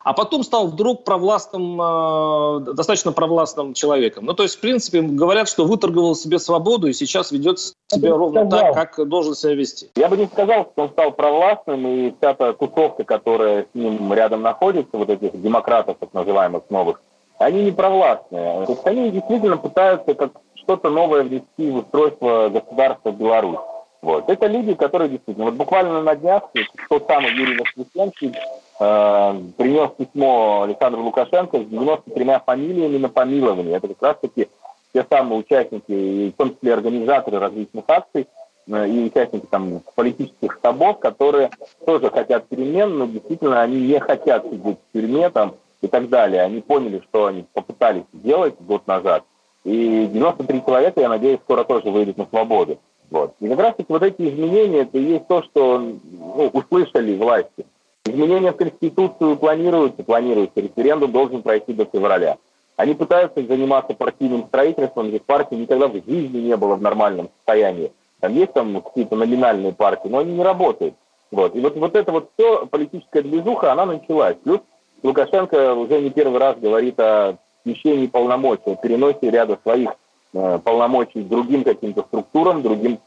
А 0.06 0.14
потом 0.14 0.44
стал 0.44 0.68
вдруг 0.68 1.04
провластным, 1.04 1.82
э, 1.82 2.74
достаточно 2.74 3.12
провластным 3.12 3.74
человеком. 3.74 4.26
Ну, 4.26 4.34
то 4.36 4.44
есть, 4.44 4.58
в 4.58 4.60
принципе, 4.60 5.02
говорят, 5.02 5.50
что 5.50 5.66
выторговал 5.66 6.14
себе 6.14 6.38
свободу 6.38 6.86
и 6.86 6.94
сейчас 6.94 7.32
ведет 7.32 7.58
себя 7.60 8.10
Я 8.10 8.16
ровно 8.16 8.48
так, 8.48 8.76
как 8.76 9.10
должен 9.10 9.34
себя 9.34 9.56
вести. 9.56 9.90
Я 9.96 10.08
бы 10.08 10.16
не 10.16 10.28
сказал, 10.28 10.70
что 10.72 10.84
он 10.84 10.90
стал 10.92 11.12
провластным, 11.12 11.88
и 11.88 12.14
вся 12.20 12.36
та 12.36 12.54
тусовка, 12.54 13.04
которая 13.04 13.64
с 13.64 13.68
ним 13.74 14.14
рядом 14.14 14.44
находится, 14.44 14.96
вот 14.96 15.10
этих 15.10 15.42
демократов, 15.42 15.98
так 16.00 16.14
называемых 16.14 16.70
новых, 16.70 17.02
они 17.40 17.64
не 17.64 17.72
провластные. 17.72 18.68
То 18.68 18.74
есть 18.74 18.86
они 18.86 19.10
действительно 19.10 19.58
пытаются 19.58 20.14
как 20.14 20.34
что-то 20.66 20.90
новое 20.90 21.24
внести 21.24 21.70
в 21.70 21.78
устройство 21.78 22.50
государства 22.50 23.12
Беларусь. 23.12 23.60
Вот. 24.02 24.30
Это 24.30 24.48
люди, 24.48 24.74
которые 24.74 25.10
действительно... 25.10 25.46
Вот 25.46 25.56
буквально 25.56 26.02
на 26.02 26.16
днях 26.16 26.44
тот 26.90 27.08
самый 27.08 27.34
Юрий 27.34 27.58
Воскресенский 27.58 28.34
э, 28.80 29.42
принес 29.58 29.92
письмо 29.98 30.64
Александру 30.64 31.04
Лукашенко 31.04 31.58
с 31.58 31.66
93 31.66 32.26
фамилиями 32.46 32.98
на 32.98 33.10
помилование. 33.10 33.78
Это 33.78 33.88
как 33.88 34.02
раз-таки 34.02 34.48
те 34.94 35.06
самые 35.10 35.40
участники, 35.40 36.30
в 36.30 36.34
том 36.34 36.54
числе 36.54 36.74
организаторы 36.74 37.40
различных 37.40 37.84
акций, 37.88 38.28
э, 38.68 38.88
и 38.88 39.06
участники 39.06 39.48
там 39.48 39.82
политических 39.96 40.54
штабов, 40.54 41.00
которые 41.00 41.50
тоже 41.86 42.12
хотят 42.12 42.48
перемен, 42.48 42.98
но 42.98 43.08
действительно 43.08 43.62
они 43.62 43.82
не 43.82 44.00
хотят 44.00 44.46
сидеть 44.46 44.78
в 44.78 44.94
тюрьме 44.94 45.30
там 45.32 45.56
и 45.82 45.88
так 45.88 46.10
далее, 46.10 46.44
они 46.44 46.62
поняли, 46.62 47.02
что 47.10 47.26
они 47.26 47.46
попытались 47.54 48.06
сделать 48.14 48.56
год 48.60 48.86
назад, 48.88 49.24
и 49.66 50.08
93 50.14 50.64
человека, 50.64 51.02
я 51.02 51.10
надеюсь, 51.10 51.40
скоро 51.44 51.64
тоже 51.64 51.90
выйдут 51.90 52.18
на 52.18 52.26
свободу. 52.28 52.78
Вот. 53.10 53.34
И 53.40 53.48
как 53.50 53.60
раз 53.60 53.74
вот 53.88 54.04
эти 54.04 54.30
изменения, 54.30 54.82
это 54.82 54.98
и 54.98 55.04
есть 55.04 55.28
то, 55.28 55.42
что 55.44 55.80
ну, 55.80 56.50
услышали 56.54 57.18
власти. 57.18 57.66
Изменения 58.06 58.52
в 58.52 58.58
Конституцию 58.58 59.38
планируются, 59.38 60.04
планируются. 60.04 60.62
Референдум 60.62 61.12
должен 61.12 61.42
пройти 61.42 61.74
до 61.74 61.86
февраля. 61.86 62.38
Они 62.76 62.94
пытаются 62.94 63.44
заниматься 63.44 63.96
партийным 63.96 64.46
строительством, 64.48 65.10
ведь 65.10 65.24
партии 65.24 65.56
никогда 65.56 65.88
в 65.88 65.94
жизни 65.94 66.42
не 66.42 66.56
было 66.56 66.76
в 66.76 66.82
нормальном 66.82 67.30
состоянии. 67.38 67.92
Там 68.20 68.34
есть 68.34 68.54
там 68.54 68.82
какие-то 68.82 69.16
номинальные 69.16 69.74
партии, 69.74 70.10
но 70.10 70.20
они 70.20 70.34
не 70.34 70.44
работают. 70.44 70.94
Вот. 71.32 71.56
И 71.56 71.60
вот, 71.60 71.76
вот 71.76 71.96
это 71.96 72.12
вот 72.12 72.30
все, 72.38 72.68
политическая 72.68 73.24
движуха, 73.24 73.72
она 73.72 73.86
началась. 73.86 74.36
Плюс 74.44 74.60
Лукашенко 75.02 75.74
уже 75.74 76.02
не 76.02 76.12
первый 76.12 76.40
раз 76.40 76.58
говорит 76.58 77.00
о 77.00 77.38
смещении 77.66 78.08
полномочий, 78.08 78.72
о 78.72 78.76
переносе 78.76 79.30
ряда 79.30 79.60
своих 79.64 79.90
э, 80.34 80.60
полномочий 80.64 81.24
другим 81.24 81.64
каким-то 81.64 82.04
структурам, 82.04 82.62
другим 82.62 83.00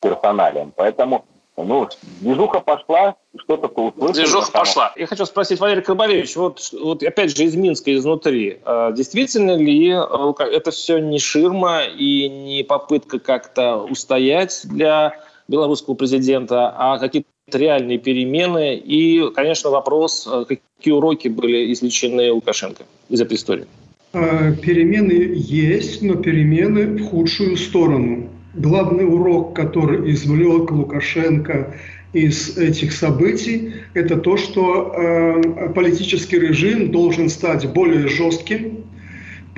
персоналиям. 0.00 0.72
Поэтому 0.76 1.24
ну, 1.56 1.88
движуха 2.20 2.60
пошла, 2.60 3.16
что-то 3.36 3.66
услышали. 3.68 4.24
Движуха 4.24 4.50
пошла. 4.52 4.92
Я 4.96 5.06
хочу 5.06 5.26
спросить, 5.26 5.60
Валерий 5.60 5.82
Карбалевич, 5.82 6.36
вот, 6.36 6.60
вот 6.72 7.02
опять 7.02 7.36
же 7.36 7.44
из 7.44 7.54
Минска, 7.54 7.94
изнутри, 7.94 8.60
а 8.64 8.92
действительно 8.92 9.56
ли 9.56 9.90
э, 9.90 10.44
это 10.52 10.70
все 10.70 10.98
не 10.98 11.18
ширма 11.18 11.82
и 11.84 12.28
не 12.28 12.62
попытка 12.62 13.18
как-то 13.18 13.78
устоять 13.78 14.62
для 14.64 15.14
белорусского 15.48 15.94
президента, 15.94 16.72
а 16.76 16.98
какие-то 16.98 17.28
реальные 17.54 17.98
перемены? 17.98 18.76
И, 18.76 19.30
конечно, 19.34 19.70
вопрос, 19.70 20.28
э, 20.30 20.44
какие 20.48 20.94
уроки 20.94 21.28
были 21.28 21.72
извлечены 21.72 22.32
Лукашенко 22.32 22.84
из 23.08 23.20
этой 23.20 23.36
истории? 23.36 23.66
Э, 24.12 24.54
перемены 24.60 25.34
есть, 25.36 26.02
но 26.02 26.14
перемены 26.16 26.86
в 26.86 27.10
худшую 27.10 27.56
сторону 27.56 28.28
главный 28.54 29.04
урок, 29.04 29.54
который 29.54 30.10
извлек 30.12 30.70
Лукашенко 30.70 31.76
из 32.12 32.58
этих 32.58 32.92
событий, 32.92 33.74
это 33.94 34.16
то, 34.16 34.36
что 34.36 34.92
э, 34.92 35.72
политический 35.74 36.40
режим 36.40 36.90
должен 36.90 37.28
стать 37.28 37.72
более 37.72 38.08
жестким, 38.08 38.84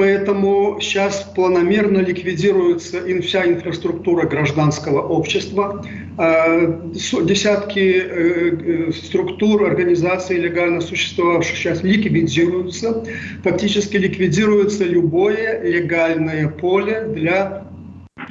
Поэтому 0.03 0.81
сейчас 0.81 1.31
планомерно 1.33 1.99
ликвидируется 1.99 3.03
вся 3.21 3.47
инфраструктура 3.47 4.27
гражданского 4.27 5.01
общества. 5.01 5.87
Э, 6.19 6.91
десятки 7.23 7.79
э, 7.79 8.89
э, 8.89 8.93
структур, 8.93 9.63
организаций 9.63 10.39
легально 10.39 10.81
существовавших 10.81 11.57
сейчас 11.57 11.85
ликвидируются. 11.85 13.05
Фактически 13.45 13.97
ликвидируется 13.97 14.83
любое 14.83 15.63
легальное 15.63 16.49
поле 16.49 17.03
для 17.15 17.69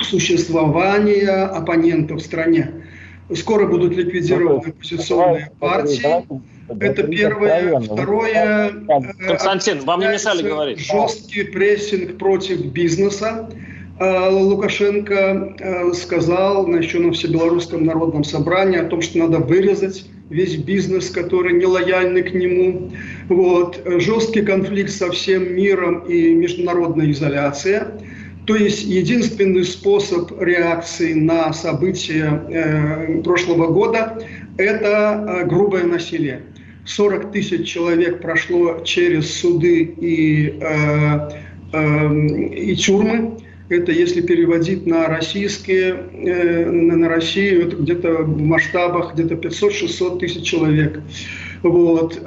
существования 0.02 1.30
оппонентов 1.30 2.18
в 2.18 2.26
стране. 2.26 2.81
Скоро 3.36 3.68
будут 3.68 3.96
ликвидированы 3.96 4.70
оппозиционные 4.70 5.52
партии. 5.60 6.26
Это 6.80 7.04
первое. 7.04 7.80
Второе. 7.80 8.72
Э, 8.88 9.28
Константин, 9.28 9.80
вам 9.82 10.00
не 10.00 10.08
мешали 10.08 10.48
говорить. 10.48 10.80
Жесткий 10.80 11.44
прессинг 11.44 12.18
против 12.18 12.66
бизнеса. 12.68 13.50
Э, 14.00 14.30
Лукашенко 14.30 15.56
э, 15.60 15.94
сказал 15.94 16.68
еще 16.68 17.00
на 17.00 17.12
Всебелорусском 17.12 17.84
народном 17.84 18.24
собрании 18.24 18.80
о 18.80 18.86
том, 18.86 19.02
что 19.02 19.20
надо 19.20 19.40
вырезать 19.40 20.06
весь 20.30 20.56
бизнес, 20.56 21.10
который 21.10 21.54
не 21.54 21.66
лояльный 21.66 22.24
к 22.24 22.34
нему. 22.34 22.92
Вот. 23.28 23.82
Жесткий 23.86 24.42
конфликт 24.42 24.92
со 24.92 25.12
всем 25.12 25.56
миром 25.56 26.06
и 26.06 26.34
международная 26.34 27.12
изоляция. 27.12 28.00
То 28.48 28.56
есть 28.56 28.84
единственный 28.84 29.64
способ 29.64 30.32
реакции 30.42 31.14
на 31.14 31.54
события 31.54 32.44
э, 32.50 33.22
прошлого 33.22 33.68
года– 33.68 34.18
это 34.58 35.26
э, 35.44 35.46
грубое 35.46 35.84
насилие. 35.84 36.42
40 36.86 37.32
тысяч 37.32 37.68
человек 37.68 38.22
прошло 38.22 38.80
через 38.84 39.32
суды 39.40 39.84
и, 39.84 40.58
э, 40.60 41.30
э, 41.74 42.28
и 42.56 42.76
тюрьмы. 42.76 43.38
Это 43.70 43.92
если 43.92 44.22
переводить 44.22 44.86
на 44.86 45.08
российские, 45.08 45.94
э, 46.12 46.70
на 46.70 47.08
Россию, 47.08 47.68
это 47.68 47.76
где-то 47.78 48.24
в 48.24 48.42
масштабах 48.42 49.14
где-то 49.14 49.36
500-600 49.36 50.20
тысяч 50.20 50.44
человек. 50.44 51.00
Вот. 51.64 52.20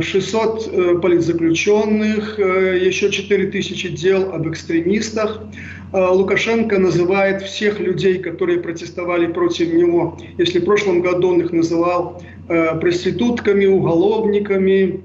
600 0.00 0.70
э, 0.72 0.80
э, 0.94 0.98
политзаключенных, 0.98 2.38
э, 2.38 2.78
еще 2.82 3.10
4 3.10 3.50
тысячи 3.50 3.88
дел 3.88 4.32
об 4.32 4.48
экстремистах. 4.48 5.42
Лукашенко 5.92 6.78
называет 6.78 7.42
всех 7.42 7.78
людей, 7.78 8.18
которые 8.18 8.60
протестовали 8.60 9.26
против 9.26 9.74
него, 9.74 10.18
если 10.38 10.58
в 10.58 10.64
прошлом 10.64 11.02
году 11.02 11.28
он 11.28 11.42
их 11.42 11.52
называл 11.52 12.22
проститутками, 12.80 13.66
уголовниками, 13.66 15.02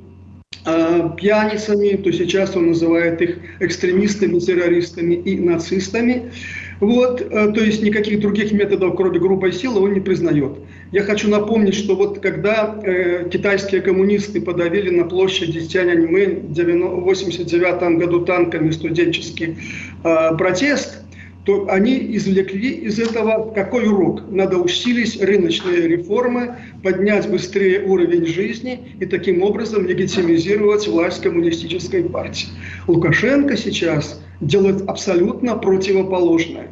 пьяницами, 1.18 1.98
то 1.98 2.10
сейчас 2.14 2.56
он 2.56 2.68
называет 2.68 3.22
их 3.22 3.38
экстремистами, 3.60 4.40
террористами 4.40 5.16
и 5.16 5.38
нацистами. 5.38 6.32
Вот, 6.80 7.30
то 7.30 7.62
есть 7.62 7.84
никаких 7.84 8.22
других 8.22 8.54
методов, 8.54 8.96
кроме 8.96 9.20
грубой 9.20 9.52
силы, 9.52 9.82
он 9.82 9.94
не 9.94 10.00
признает. 10.00 10.54
Я 10.92 11.04
хочу 11.04 11.30
напомнить, 11.30 11.76
что 11.76 11.96
вот 11.96 12.20
когда 12.20 12.80
э, 12.82 13.28
китайские 13.30 13.82
коммунисты 13.82 14.40
подавили 14.40 14.90
на 14.90 15.04
площади 15.06 15.68
Тяньаньмэнь 15.68 16.48
в 16.48 16.52
1989 16.52 17.98
году 17.98 18.26
танками 18.26 18.72
студенческий 18.72 19.58
э, 20.04 20.38
протест, 20.38 21.04
то 21.48 21.68
они 21.70 22.16
извлекли 22.16 22.72
из 22.72 23.00
этого 23.00 23.54
какой 23.54 23.88
урок? 23.88 24.24
Надо 24.30 24.58
усилить 24.58 25.22
рыночные 25.22 25.88
реформы, 25.88 26.56
поднять 26.84 27.30
быстрее 27.30 27.84
уровень 27.84 28.26
жизни 28.26 28.96
и 29.00 29.06
таким 29.06 29.42
образом 29.44 29.88
легитимизировать 29.88 30.88
власть 30.88 31.22
коммунистической 31.22 32.04
партии. 32.04 32.50
Лукашенко 32.88 33.56
сейчас 33.56 34.22
делает 34.42 34.88
абсолютно 34.88 35.56
противоположное. 35.56 36.68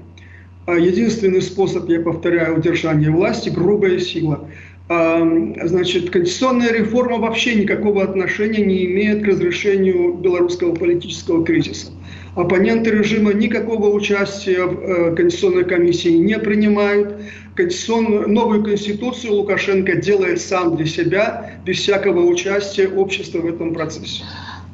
А 0.66 0.78
единственный 0.78 1.42
способ, 1.42 1.88
я 1.90 2.00
повторяю, 2.00 2.58
удержания 2.58 3.12
власти– 3.12 3.50
грубая 3.56 4.00
сила. 4.00 4.48
А, 4.88 5.22
значит, 5.64 6.10
конституционная 6.10 6.72
реформа 6.72 7.18
вообще 7.18 7.56
никакого 7.56 8.04
отношения 8.04 8.66
не 8.66 8.86
имеет 8.86 9.24
к 9.24 9.28
разрешению 9.28 10.14
белорусского 10.14 10.74
политического 10.74 11.46
кризиса. 11.46 11.92
Оппоненты 12.36 12.92
режима 12.92 13.34
никакого 13.34 13.90
участия 13.90 14.66
в 14.66 14.80
э, 14.80 15.16
Конституционной 15.16 15.66
комиссии 15.66 16.10
не 16.10 16.38
принимают. 16.38 17.16
Конституционную, 17.56 18.28
новую 18.28 18.64
конституцию 18.64 19.34
Лукашенко 19.36 19.96
делает 19.96 20.42
сам 20.42 20.76
для 20.76 20.86
себя, 20.86 21.60
без 21.66 21.78
всякого 21.78 22.26
участия 22.26 22.90
общества 22.90 23.40
в 23.40 23.46
этом 23.46 23.74
процессе. 23.74 24.24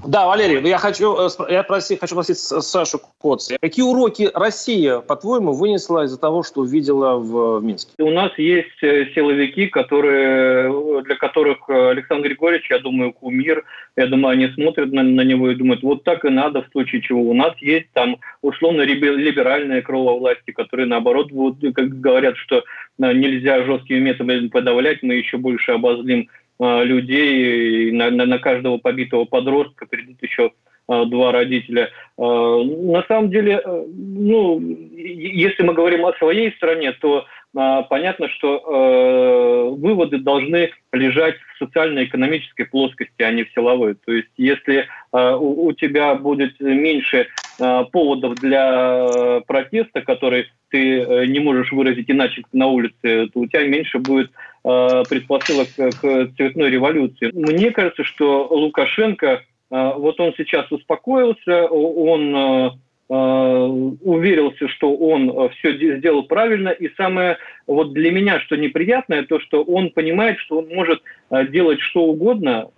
Да, 0.06 0.26
Валерий, 0.26 0.68
я 0.68 0.78
хочу, 0.78 1.16
э, 1.16 1.30
я 1.50 1.62
проси, 1.64 1.96
хочу 1.96 2.14
спросить 2.14 2.38
Сашу 2.38 3.00
Коц. 3.20 3.50
Какие 3.62 3.86
уроки 3.86 4.30
Россия, 4.34 5.00
по-твоему, 5.00 5.54
вынесла 5.54 6.06
из-за 6.06 6.20
того, 6.20 6.42
что 6.42 6.62
увидела 6.62 7.18
в, 7.18 7.62
Минске? 7.62 7.92
У 8.00 8.10
нас 8.10 8.32
есть 8.38 8.82
э, 8.82 9.06
силовики, 9.14 9.68
которые, 9.68 10.72
э, 10.72 11.02
для 11.04 11.16
которых 11.16 11.70
Александр 11.70 12.30
Григорьевич, 12.30 12.70
я 12.72 12.80
думаю, 12.80 13.14
кумир. 13.14 13.64
Я 13.96 14.08
думаю, 14.08 14.34
они 14.34 14.48
смотрят 14.50 14.92
на, 14.92 15.04
на 15.04 15.22
него 15.22 15.52
и 15.52 15.56
думают, 15.56 15.84
вот 15.84 16.04
так 16.04 16.26
и 16.26 16.30
надо, 16.30 16.64
в 16.64 16.72
случае 16.72 17.02
чего. 17.02 17.22
У 17.22 17.34
нас 17.34 17.54
есть 17.60 17.92
там 17.94 18.18
условно 18.42 18.82
либеральные 18.82 19.84
крыло 19.84 20.18
власти, 20.18 20.52
которые, 20.52 20.88
наоборот, 20.88 21.32
вот, 21.32 21.58
как 21.76 22.00
говорят, 22.00 22.38
что 22.38 22.64
нельзя 22.98 23.64
жесткими 23.64 24.00
методами 24.00 24.48
подавлять, 24.48 25.04
мы 25.04 25.16
еще 25.16 25.38
больше 25.38 25.74
обозлим 25.74 26.28
людей, 26.62 27.92
на, 27.92 28.12
на, 28.12 28.26
на 28.26 28.38
каждого 28.40 28.78
побитого 28.78 29.26
подростка 29.26 29.86
придут 29.86 30.22
еще 30.22 30.52
э, 30.88 31.06
два 31.06 31.32
родителя. 31.32 31.90
Э, 32.18 32.22
на 32.22 33.04
самом 33.08 33.32
деле, 33.32 33.62
ну, 33.66 34.60
если 34.62 35.64
мы 35.64 35.74
говорим 35.74 36.06
о 36.06 36.14
своей 36.14 36.52
стране, 36.54 36.92
то 36.94 37.26
понятно, 37.54 38.30
что 38.30 39.76
выводы 39.78 40.20
должны 40.20 40.72
лежать 40.92 41.36
в 41.36 41.66
социально-экономической 41.66 42.66
плоскости, 42.66 43.22
а 43.22 43.32
не 43.32 43.44
в 43.44 43.52
силовой. 43.54 43.96
То 43.96 44.14
есть, 44.14 44.30
если 44.38 44.88
у 45.12 45.72
тебя 45.74 46.16
будет 46.16 46.60
меньше 46.60 47.28
поводов 47.58 48.36
для 48.36 49.42
протеста, 49.48 50.02
который 50.02 50.48
ты 50.70 51.28
не 51.28 51.40
можешь 51.40 51.72
выразить 51.72 52.10
иначе 52.10 52.44
на 52.54 52.68
улице, 52.68 53.28
то 53.34 53.40
у 53.40 53.46
тебя 53.48 53.68
меньше 53.68 54.00
будет 54.00 54.32
Э, 54.64 55.02
предпосылок 55.10 55.70
к 55.76 56.36
цветной 56.36 56.70
революции. 56.70 57.32
Мне 57.34 57.72
кажется, 57.72 58.04
что 58.04 58.48
Лукашенко, 58.52 59.42
э, 59.72 59.92
вот 59.96 60.20
он 60.20 60.36
сейчас 60.38 60.72
успокоился, 60.72 61.66
он 61.66 62.36
э, 62.36 62.70
уверился, 63.12 64.70
что 64.70 64.96
он 64.96 65.50
все 65.50 65.98
сделал 65.98 66.24
правильно. 66.24 66.70
И 66.70 66.90
самое 66.96 67.38
вот 67.68 67.92
для 67.92 68.10
меня, 68.10 68.40
что 68.40 68.56
неприятное, 68.56 69.24
то, 69.24 69.40
что 69.42 69.64
он 69.64 69.90
понимает, 69.90 70.40
что 70.40 70.60
он 70.60 70.70
может 70.70 71.02
делать 71.50 71.82
что 71.82 72.06
угодно, 72.06 72.70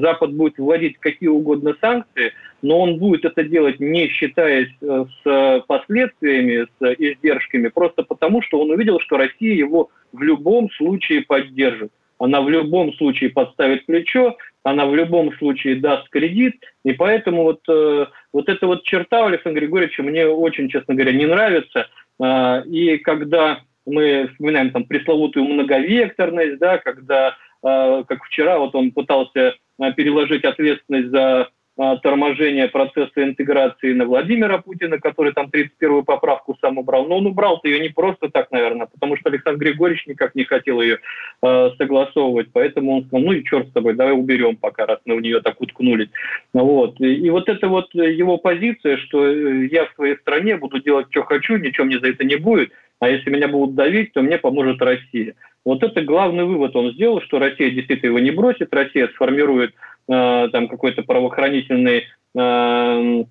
Запад 0.00 0.32
будет 0.34 0.58
вводить 0.58 0.98
какие 0.98 1.28
угодно 1.28 1.74
санкции, 1.80 2.32
но 2.62 2.78
он 2.80 2.98
будет 2.98 3.24
это 3.24 3.42
делать 3.42 3.80
не 3.80 4.08
считаясь 4.08 4.70
с 4.80 5.64
последствиями, 5.66 6.68
с 6.78 6.94
издержками, 6.98 7.68
просто 7.68 8.04
потому, 8.04 8.40
что 8.40 8.60
он 8.60 8.70
увидел, 8.70 9.00
что 9.00 9.16
Россия 9.16 9.54
его 9.54 9.90
в 10.12 10.22
любом 10.22 10.70
случае 10.70 11.22
поддержит. 11.22 11.90
Она 12.18 12.40
в 12.40 12.48
любом 12.48 12.92
случае 12.94 13.30
подставит 13.30 13.86
плечо, 13.86 14.36
она 14.62 14.86
в 14.86 14.94
любом 14.94 15.36
случае 15.36 15.76
даст 15.76 16.08
кредит, 16.08 16.54
и 16.84 16.92
поэтому 16.92 17.42
вот, 17.42 17.60
э, 17.68 18.06
вот 18.32 18.48
эта 18.48 18.66
вот 18.66 18.84
черта 18.84 19.22
у 19.22 19.26
Александра 19.26 19.60
Григорьевича 19.60 20.02
мне 20.02 20.26
очень, 20.26 20.68
честно 20.68 20.94
говоря, 20.94 21.12
не 21.12 21.26
нравится. 21.26 21.88
Э, 22.22 22.62
и 22.66 22.98
когда 22.98 23.60
мы 23.86 24.28
вспоминаем 24.32 24.70
там 24.70 24.84
пресловутую 24.84 25.44
многовекторность, 25.46 26.58
да, 26.58 26.78
когда, 26.78 27.36
э, 27.62 28.04
как 28.08 28.24
вчера, 28.24 28.58
вот 28.58 28.74
он 28.74 28.92
пытался 28.92 29.54
э, 29.78 29.92
переложить 29.92 30.44
ответственность 30.44 31.08
за 31.08 31.42
а, 31.42 31.48
торможение 31.76 32.68
процесса 32.68 33.24
интеграции 33.24 33.92
на 33.92 34.04
Владимира 34.04 34.58
Путина, 34.58 34.98
который 34.98 35.32
там 35.32 35.46
31-ю 35.52 36.04
поправку 36.04 36.56
сам 36.60 36.78
убрал. 36.78 37.06
Но 37.06 37.18
он 37.18 37.26
убрал-то 37.26 37.68
ее 37.68 37.80
не 37.80 37.88
просто 37.88 38.28
так, 38.28 38.52
наверное, 38.52 38.86
потому 38.86 39.16
что 39.16 39.28
Александр 39.28 39.58
Григорьевич 39.58 40.06
никак 40.06 40.34
не 40.36 40.44
хотел 40.44 40.80
ее 40.80 40.98
э, 41.42 41.70
согласовывать. 41.76 42.48
Поэтому 42.52 42.98
он 42.98 43.06
сказал, 43.06 43.26
ну 43.26 43.32
и 43.32 43.44
черт 43.44 43.68
с 43.68 43.72
тобой, 43.72 43.94
давай 43.94 44.12
уберем 44.12 44.56
пока, 44.56 44.86
раз 44.86 45.00
мы 45.04 45.16
в 45.16 45.20
нее 45.20 45.40
так 45.40 45.60
уткнулись. 45.60 46.10
Вот. 46.52 47.00
И, 47.00 47.14
и 47.14 47.30
вот 47.30 47.48
это 47.48 47.66
вот 47.66 47.92
его 47.92 48.38
позиция, 48.38 48.96
что 48.98 49.26
э, 49.26 49.66
я 49.66 49.86
в 49.86 49.94
своей 49.94 50.16
стране 50.18 50.56
буду 50.56 50.80
делать, 50.80 51.08
что 51.10 51.24
хочу, 51.24 51.56
ничего 51.56 51.86
мне 51.86 51.98
за 51.98 52.08
это 52.08 52.24
не 52.24 52.36
будет, 52.36 52.70
а 53.00 53.08
если 53.08 53.30
меня 53.30 53.48
будут 53.48 53.74
давить, 53.74 54.12
то 54.12 54.22
мне 54.22 54.38
поможет 54.38 54.80
Россия. 54.80 55.34
Вот 55.64 55.82
это 55.82 56.02
главный 56.02 56.44
вывод 56.44 56.76
он 56.76 56.92
сделал, 56.92 57.20
что 57.22 57.38
Россия 57.38 57.70
действительно 57.70 58.10
его 58.10 58.18
не 58.18 58.30
бросит, 58.30 58.72
Россия 58.72 59.08
сформирует 59.08 59.74
Э, 60.06 60.48
там 60.52 60.68
какой-то 60.68 61.02
правоохранительный 61.02 62.04
э, 62.36 63.24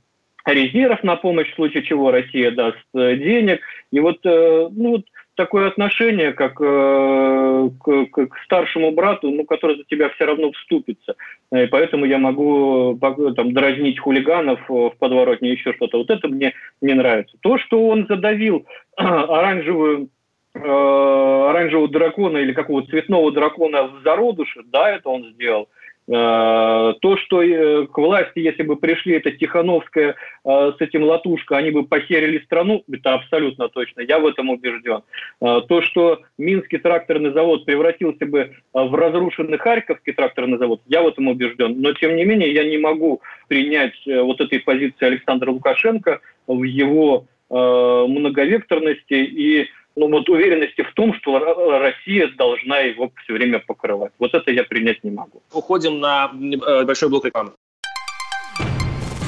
резерв 0.45 1.03
на 1.03 1.15
помощь, 1.15 1.51
в 1.51 1.55
случае 1.55 1.83
чего 1.83 2.09
Россия 2.09 2.51
даст 2.51 2.77
э, 2.95 3.15
денег. 3.15 3.61
И 3.91 3.99
вот, 3.99 4.19
ну, 4.23 4.91
вот 4.91 5.05
такое 5.35 5.67
отношение, 5.67 6.33
как 6.33 6.55
к, 6.55 7.69
к, 7.79 8.27
старшему 8.43 8.91
брату, 8.91 9.29
ну, 9.29 9.45
который 9.45 9.77
за 9.77 9.83
тебя 9.83 10.09
все 10.09 10.25
равно 10.25 10.51
вступится. 10.51 11.15
И 11.51 11.67
поэтому 11.67 12.05
я 12.05 12.17
могу 12.17 12.97
там, 12.99 13.53
дразнить 13.53 13.99
хулиганов 13.99 14.59
в 14.67 14.93
подворотне, 14.97 15.51
еще 15.51 15.73
что-то. 15.73 15.99
Вот 15.99 16.09
это 16.09 16.27
мне 16.27 16.53
не 16.81 16.93
нравится. 16.93 17.37
То, 17.41 17.59
что 17.59 17.87
он 17.87 18.07
задавил 18.07 18.65
оранжевую 18.95 20.09
оранжевого 20.55 21.87
дракона 21.87 22.37
или 22.37 22.53
какого-то 22.53 22.89
цветного 22.89 23.31
дракона 23.31 23.83
в 23.83 24.01
зародыше, 24.03 24.61
да, 24.65 24.91
это 24.91 25.09
он 25.09 25.33
сделал. 25.33 25.67
Э, 26.05 26.93
то, 27.01 27.17
что 27.17 27.41
э, 27.41 27.87
к 27.87 27.97
власти, 27.97 28.39
если 28.39 28.63
бы 28.63 28.75
пришли 28.75 29.15
это 29.15 29.31
Тихановская 29.31 30.15
э, 30.43 30.71
с 30.77 30.81
этим 30.81 31.03
Латушка, 31.03 31.55
они 31.55 31.71
бы 31.71 31.85
похерили 31.85 32.39
страну, 32.39 32.83
это 32.91 33.13
абсолютно 33.13 33.69
точно, 33.69 34.01
я 34.01 34.19
в 34.19 34.27
этом 34.27 34.49
убежден. 34.49 35.01
То, 35.39 35.81
что 35.81 36.21
Минский 36.37 36.77
тракторный 36.77 37.31
завод 37.31 37.65
превратился 37.65 38.25
бы 38.25 38.51
в 38.73 38.95
разрушенный 38.95 39.57
Харьковский 39.57 40.13
тракторный 40.13 40.57
завод, 40.57 40.81
я 40.87 41.01
в 41.01 41.07
этом 41.07 41.27
убежден. 41.27 41.81
Но, 41.81 41.93
тем 41.93 42.15
не 42.15 42.25
менее, 42.25 42.53
я 42.53 42.63
не 42.63 42.77
могу 42.77 43.21
принять 43.47 43.93
вот 44.05 44.41
этой 44.41 44.59
позиции 44.59 45.05
Александра 45.05 45.51
Лукашенко 45.51 46.19
в 46.47 46.63
его 46.63 47.25
многовекторности 47.49 49.13
и 49.13 49.69
ну, 49.95 50.09
вот 50.09 50.29
уверенности 50.29 50.81
в 50.83 50.93
том, 50.93 51.13
что 51.15 51.39
Россия 51.79 52.27
должна 52.37 52.79
его 52.79 53.11
все 53.23 53.33
время 53.33 53.59
покрывать. 53.59 54.11
Вот 54.19 54.33
это 54.33 54.51
я 54.51 54.63
принять 54.63 55.03
не 55.03 55.11
могу. 55.11 55.41
Уходим 55.51 55.99
на 55.99 56.31
э, 56.33 56.83
большой 56.83 57.09
блок 57.09 57.25
рекламы. 57.25 57.51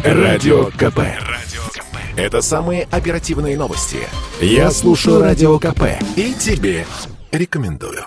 Радио 0.04 0.66
КП. 0.66 1.00
Радио 1.00 1.64
КП. 1.72 1.98
Это 2.18 2.42
самые 2.42 2.88
оперативные 2.92 3.58
новости. 3.58 3.98
Я 4.42 4.72
слушаю 4.72 5.22
Радио 5.22 5.58
КП 5.60 6.00
и 6.16 6.34
тебе 6.34 6.86
рекомендую. 7.32 8.06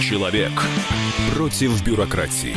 Человек 0.00 0.52
против 1.34 1.84
бюрократии. 1.84 2.54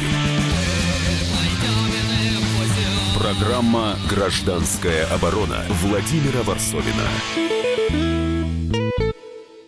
Программа 3.22 3.98
«Гражданская 4.10 5.06
оборона» 5.14 5.64
Владимира 5.84 6.42
Варсовина. 6.42 7.08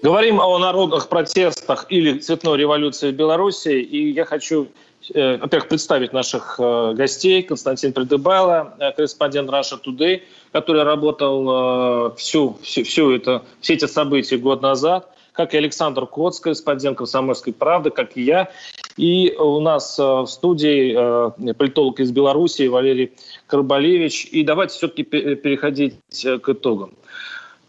Говорим 0.01 0.39
о 0.41 0.57
народных 0.57 1.07
протестах 1.07 1.85
или 1.89 2.17
цветной 2.17 2.57
революции 2.57 3.11
в 3.11 3.15
Беларуси. 3.15 3.79
И 3.79 4.09
я 4.09 4.25
хочу, 4.25 4.69
э, 5.13 5.37
во-первых, 5.37 5.69
представить 5.69 6.13
наших 6.13 6.55
э, 6.57 6.93
гостей. 6.95 7.43
Константин 7.43 7.93
Придыбайло, 7.93 8.73
э, 8.79 8.91
корреспондент 8.91 9.51
Russia 9.51 9.79
Today, 9.79 10.23
который 10.51 10.81
работал 10.81 12.15
всю, 12.15 12.57
всю, 12.63 12.83
всю 12.83 13.11
это, 13.11 13.43
все 13.61 13.75
эти 13.75 13.85
события 13.85 14.37
год 14.37 14.63
назад 14.63 15.12
как 15.33 15.53
и 15.53 15.57
Александр 15.57 16.05
Коц, 16.05 16.39
корреспондент 16.39 16.97
«Комсомольской 16.97 17.53
правды», 17.53 17.89
как 17.89 18.15
и 18.15 18.21
я. 18.21 18.51
И 18.95 19.35
у 19.37 19.59
нас 19.59 19.97
э, 19.99 20.03
в 20.03 20.27
студии 20.27 20.95
э, 20.95 21.53
политолог 21.55 21.99
из 21.99 22.11
Беларуси 22.11 22.67
Валерий 22.67 23.13
Карбалевич. 23.47 24.25
И 24.31 24.43
давайте 24.43 24.75
все-таки 24.75 25.03
переходить 25.03 25.95
э, 26.23 26.37
к 26.37 26.49
итогам. 26.49 26.93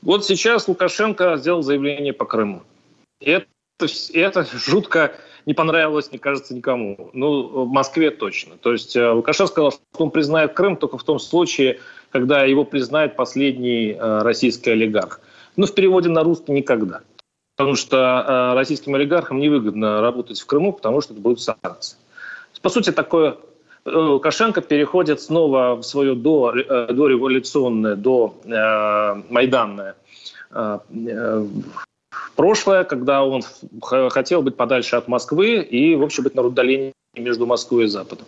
Вот 0.02 0.24
сейчас 0.26 0.68
Лукашенко 0.68 1.36
сделал 1.38 1.62
заявление 1.62 2.12
по 2.12 2.26
Крыму. 2.26 2.62
И 3.20 3.30
это, 3.30 3.46
это 4.12 4.46
жутко 4.52 5.14
не 5.46 5.54
понравилось, 5.54 6.10
мне 6.10 6.18
кажется, 6.18 6.54
никому. 6.54 7.10
Ну, 7.14 7.64
в 7.64 7.68
Москве 7.68 8.10
точно. 8.10 8.56
То 8.58 8.72
есть 8.72 8.94
Лукашенко 8.94 9.52
сказал, 9.52 9.72
что 9.72 9.80
он 9.98 10.10
признает 10.10 10.52
Крым 10.52 10.76
только 10.76 10.98
в 10.98 11.04
том 11.04 11.18
случае, 11.18 11.80
когда 12.10 12.44
его 12.44 12.64
признает 12.64 13.16
последний 13.16 13.96
российский 13.98 14.70
олигарх. 14.70 15.20
Ну, 15.56 15.66
в 15.66 15.74
переводе 15.74 16.08
на 16.10 16.22
русский 16.22 16.52
никогда. 16.52 17.00
Потому 17.56 17.76
что 17.76 17.96
э, 17.96 18.54
российским 18.54 18.94
олигархам 18.94 19.38
невыгодно 19.38 20.00
работать 20.00 20.40
в 20.40 20.46
Крыму, 20.46 20.72
потому 20.72 21.00
что 21.00 21.12
это 21.12 21.22
будут 21.22 21.40
санкции. 21.40 21.96
По 22.62 22.68
сути, 22.68 22.90
такое 22.90 23.36
э, 23.84 23.90
Лукашенко 23.90 24.60
переходит 24.60 25.20
снова 25.20 25.76
в 25.76 25.82
свое 25.82 26.14
до, 26.14 26.52
э, 26.52 26.92
дореволюционное, 26.92 27.94
до 27.94 28.34
э, 28.44 29.22
майданное 29.30 29.94
э, 30.50 30.78
прошлое, 32.34 32.84
когда 32.84 33.24
он 33.24 33.42
хотел 34.10 34.42
быть 34.42 34.56
подальше 34.56 34.96
от 34.96 35.06
Москвы 35.08 35.58
и, 35.58 35.94
в 35.94 36.02
общем, 36.02 36.24
быть 36.24 36.34
на 36.34 36.42
удалении 36.42 36.92
между 37.14 37.46
Москвой 37.46 37.84
и 37.84 37.88
Западом. 37.88 38.26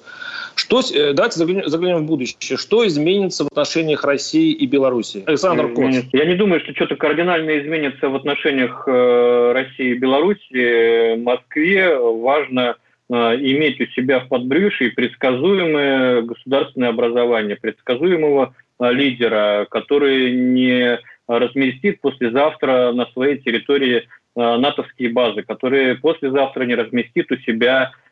Что, 0.57 0.81
э, 0.81 1.13
давайте 1.13 1.39
заглянем, 1.39 1.69
заглянем 1.69 1.99
в 1.99 2.07
будущее. 2.07 2.57
Что 2.57 2.87
изменится 2.87 3.45
в 3.45 3.49
отношениях 3.49 4.05
России 4.05 4.53
и 4.53 4.67
Беларуси? 4.67 5.23
Александр 5.27 5.69
Коц. 5.69 5.97
Я 6.13 6.25
не 6.25 6.35
думаю, 6.35 6.61
что 6.61 6.75
что-то 6.75 6.97
кардинально 6.97 7.61
изменится 7.61 8.09
в 8.09 8.17
отношениях 8.17 8.85
э, 8.89 9.53
России 9.53 9.91
и 9.91 9.99
Беларуси. 9.99 11.17
Москве 11.17 11.95
важно 11.99 12.77
э, 13.11 13.15
иметь 13.15 13.81
у 13.83 13.87
себя 13.89 14.21
в 14.21 14.29
подбрюшье 14.29 14.93
предсказуемое 14.93 16.23
государственное 16.23 16.89
образование, 16.89 17.57
предсказуемого 17.57 18.55
лидера, 18.81 19.67
который 19.71 20.33
не 20.33 20.99
разместит 21.29 22.01
послезавтра 22.01 22.93
на 22.93 23.07
своей 23.13 23.39
территории 23.39 24.09
натовские 24.35 25.09
базы, 25.09 25.43
который 25.43 25.97
послезавтра 25.97 26.65
не 26.65 26.75
разместит 26.75 27.33
у 27.33 27.37
себя 27.39 27.93
Э, 27.97 28.06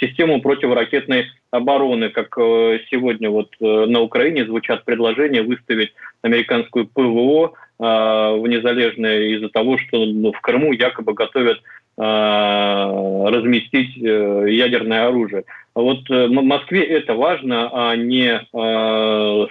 систему 0.00 0.40
противоракетной 0.40 1.26
обороны, 1.50 2.08
как 2.08 2.38
э, 2.38 2.78
сегодня 2.90 3.28
вот 3.28 3.50
э, 3.60 3.84
на 3.86 4.00
Украине 4.00 4.46
звучат 4.46 4.84
предложения 4.84 5.42
выставить 5.42 5.92
американскую 6.22 6.86
ПВО 6.86 7.52
в 7.78 8.42
незалежное 8.46 9.36
из-за 9.36 9.48
того, 9.48 9.78
что 9.78 10.04
ну, 10.04 10.32
в 10.32 10.40
Крыму 10.42 10.74
якобы 10.74 11.14
готовят 11.14 11.62
разместить 11.96 13.96
ядерное 13.96 15.08
оружие. 15.08 15.44
Вот 15.74 16.06
Москве 16.10 16.84
это 16.84 17.14
важно, 17.14 17.70
а 17.72 17.96
не 17.96 18.38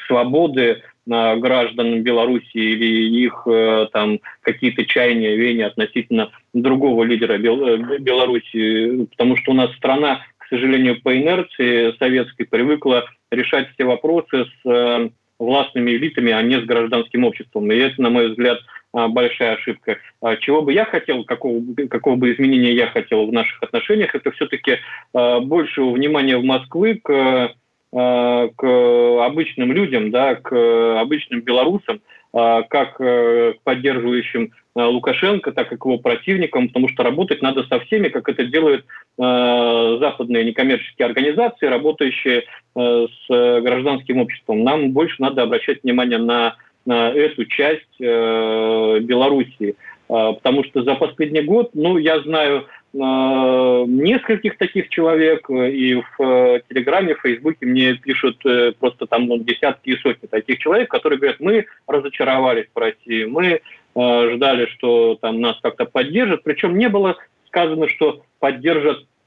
свободы 0.05 0.83
граждан 1.09 2.03
Беларуси 2.03 2.57
или 2.57 3.09
их 3.25 3.43
э, 3.47 3.87
там 3.91 4.19
какие-то 4.41 4.85
чаяния, 4.85 5.35
веяния 5.35 5.67
относительно 5.67 6.31
другого 6.53 7.03
лидера 7.03 7.33
э, 7.33 7.97
Беларуси, 7.99 9.05
потому 9.05 9.35
что 9.37 9.51
у 9.51 9.55
нас 9.55 9.73
страна, 9.75 10.21
к 10.37 10.47
сожалению, 10.47 11.01
по 11.01 11.17
инерции 11.17 11.97
советской 11.97 12.45
привыкла 12.45 13.05
решать 13.31 13.69
все 13.73 13.85
вопросы 13.85 14.45
с 14.45 14.69
э, 14.69 15.09
властными 15.39 15.91
элитами, 15.91 16.31
а 16.31 16.41
не 16.43 16.59
с 16.59 16.65
гражданским 16.65 17.23
обществом. 17.23 17.71
И 17.71 17.77
это, 17.77 18.01
на 18.01 18.09
мой 18.09 18.29
взгляд, 18.29 18.59
большая 18.91 19.53
ошибка. 19.53 19.97
А 20.21 20.35
чего 20.35 20.61
бы 20.61 20.73
я 20.73 20.83
хотел, 20.83 21.23
какого, 21.23 21.63
какого 21.89 22.15
бы 22.17 22.33
изменения 22.33 22.73
я 22.73 22.87
хотел 22.87 23.25
в 23.25 23.31
наших 23.31 23.63
отношениях, 23.63 24.13
это 24.15 24.31
все-таки 24.31 24.79
большего 25.13 25.91
внимания 25.91 26.37
в 26.37 26.43
Москвы 26.43 26.99
к 27.01 27.53
к 27.91 29.25
обычным 29.25 29.71
людям, 29.71 30.11
да, 30.11 30.35
к 30.35 30.53
обычным 31.01 31.41
белорусам, 31.41 32.01
как 32.31 32.97
к 32.97 33.55
поддерживающим 33.63 34.51
Лукашенко, 34.75 35.51
так 35.51 35.73
и 35.73 35.77
к 35.77 35.85
его 35.85 35.97
противникам, 35.97 36.67
потому 36.67 36.87
что 36.89 37.01
работать 37.03 37.41
надо 37.41 37.63
со 37.63 37.79
всеми, 37.79 38.09
как 38.09 38.29
это 38.29 38.45
делают 38.45 38.85
западные 39.17 40.45
некоммерческие 40.45 41.07
организации, 41.07 41.65
работающие 41.65 42.43
с 42.75 43.27
гражданским 43.27 44.19
обществом. 44.19 44.63
Нам 44.63 44.91
больше 44.91 45.15
надо 45.19 45.41
обращать 45.41 45.83
внимание 45.83 46.19
на, 46.19 46.55
на 46.85 47.09
эту 47.09 47.45
часть 47.45 47.99
Белоруссии. 47.99 49.75
Потому 50.07 50.63
что 50.63 50.83
за 50.83 50.95
последний 50.95 51.41
год, 51.41 51.71
ну, 51.73 51.97
я 51.97 52.19
знаю 52.21 52.65
нескольких 52.93 54.57
таких 54.57 54.89
человек, 54.89 55.49
э, 55.49 55.71
и 55.71 55.95
в 55.95 56.21
э, 56.21 56.61
Телеграме, 56.69 57.15
в 57.15 57.21
Фейсбуке 57.21 57.65
мне 57.65 57.93
пишут 57.93 58.43
э, 58.45 58.71
просто 58.79 59.05
там 59.05 59.27
ну, 59.27 59.37
десятки 59.37 59.89
и 59.89 59.97
сотни 59.97 60.25
таких 60.27 60.57
человек, 60.59 60.89
которые 60.89 61.19
говорят, 61.19 61.39
мы 61.39 61.65
разочаровались 61.87 62.67
в 62.73 62.77
России, 62.77 63.25
мы 63.25 63.61
ждали, 63.95 64.67
что 64.67 65.17
там 65.19 65.41
нас 65.41 65.57
как-то 65.61 65.85
поддержат, 65.85 66.43
причем 66.43 66.77
не 66.77 66.89
было 66.89 67.17
сказано, 67.47 67.87
что 67.89 68.23
поддержат 68.39 68.99
Э, 68.99 69.18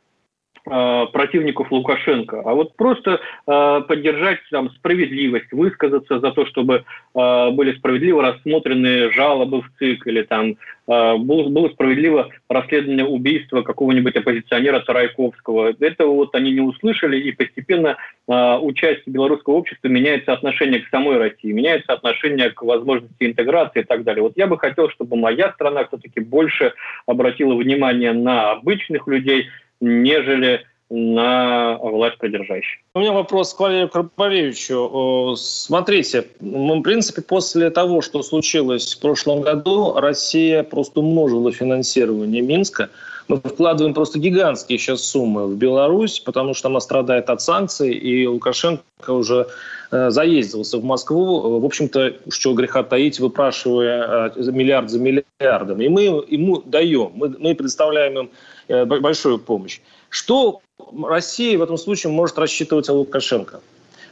противников 0.65 1.73
Лукашенко, 1.73 2.43
а 2.45 2.55
вот 2.55 2.77
просто 2.77 3.21
э, 3.47 3.81
поддержать 3.89 4.39
там 4.51 4.71
справедливость, 4.71 5.51
высказаться 5.51 6.21
за 6.21 6.31
то, 6.31 6.47
чтобы 6.47 6.85
э, 7.15 7.51
были 7.51 7.77
справедливо 7.77 8.23
рассмотрены 8.23 9.11
жалобы 9.11 9.63
в 9.63 9.71
ЦИК 9.79 10.07
или 10.07 10.23
там 10.23 10.55
э, 10.87 11.17
было, 11.17 11.49
было 11.49 11.69
справедливо 11.71 12.29
расследование 12.49 13.05
убийства 13.05 13.63
какого-нибудь 13.63 14.15
оппозиционера 14.15 14.79
Тарайковского. 14.81 15.75
Этого 15.81 16.13
вот 16.15 16.35
они 16.37 16.53
не 16.53 16.61
услышали, 16.61 17.19
и 17.19 17.33
постепенно 17.33 17.97
э, 18.29 18.59
у 18.61 18.73
части 18.73 19.11
белорусского 19.11 19.55
общества 19.55 19.89
меняется 19.89 20.33
отношение 20.33 20.79
к 20.79 20.89
самой 20.91 21.19
России, 21.19 21.51
меняется 21.51 21.93
отношение 21.93 22.51
к 22.51 22.63
возможности 22.63 23.25
интеграции 23.25 23.81
и 23.81 23.85
так 23.85 24.05
далее. 24.05 24.23
Вот 24.23 24.35
я 24.37 24.47
бы 24.47 24.57
хотел, 24.59 24.91
чтобы 24.91 25.17
моя 25.17 25.51
страна 25.55 25.87
все-таки 25.87 26.21
больше 26.21 26.73
обратила 27.07 27.55
внимание 27.57 28.13
на 28.13 28.53
обычных 28.53 29.09
людей, 29.09 29.49
нежели 29.83 30.64
на 30.95 31.78
власть 31.78 32.18
придержащих. 32.18 32.80
У 32.95 33.01
меня 33.01 33.12
вопрос 33.12 33.55
к 33.55 33.61
Валерию 33.61 33.89
Карповевичу. 33.89 35.35
Смотрите, 35.39 36.26
в 36.41 36.83
принципе, 36.83 37.22
после 37.22 37.70
того, 37.70 38.03
что 38.03 38.22
случилось 38.22 38.95
в 38.95 39.01
прошлом 39.01 39.41
году, 39.41 39.95
Россия 39.95 40.62
просто 40.62 41.01
умножила 41.01 41.51
финансирование 41.51 42.43
Минска. 42.43 42.91
Мы 43.28 43.39
вкладываем 43.39 43.95
просто 43.95 44.18
гигантские 44.18 44.78
сейчас 44.78 45.03
суммы 45.03 45.47
в 45.47 45.57
Беларусь, 45.57 46.20
потому 46.20 46.53
что 46.53 46.68
она 46.68 46.80
страдает 46.80 47.30
от 47.30 47.41
санкций, 47.41 47.95
и 47.95 48.26
Лукашенко 48.26 48.83
уже 49.09 49.47
э, 49.93 50.11
заездился 50.11 50.76
в 50.76 50.85
Москву, 50.85 51.59
в 51.61 51.64
общем-то, 51.64 52.16
что 52.28 52.53
греха 52.53 52.83
таить, 52.83 53.18
выпрашивая 53.20 54.33
э, 54.37 54.51
миллиард 54.51 54.91
за 54.91 54.99
миллиардом. 54.99 55.80
И 55.80 55.89
мы 55.89 56.03
ему 56.28 56.61
даем, 56.66 57.12
мы, 57.14 57.35
мы 57.39 57.55
предоставляем 57.55 58.18
им 58.18 58.30
большую 58.69 59.39
помощь. 59.39 59.81
Что 60.09 60.61
Россия 61.03 61.59
в 61.59 61.63
этом 61.63 61.79
случае 61.79 62.13
может 62.13 62.39
рассчитывать 62.39 62.89
о 62.89 62.93
Лукашенко? 62.93 63.61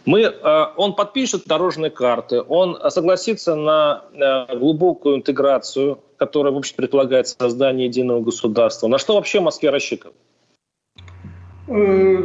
Мы, 0.07 0.23
э, 0.23 0.67
он 0.77 0.95
подпишет 0.95 1.43
дорожные 1.47 1.91
карты, 1.91 2.41
он 2.41 2.79
согласится 2.91 3.55
на 3.55 4.05
э, 4.13 4.57
глубокую 4.57 5.17
интеграцию, 5.17 5.99
которая, 6.17 6.53
в 6.53 6.57
общем, 6.57 6.77
предполагает 6.77 7.29
создание 7.29 7.87
единого 7.87 8.21
государства. 8.21 8.89
На 8.89 8.99
что 8.99 9.15
вообще 9.15 9.41
Москве 9.41 9.71
рассчитывает? 9.71 10.17
Э, 11.69 12.25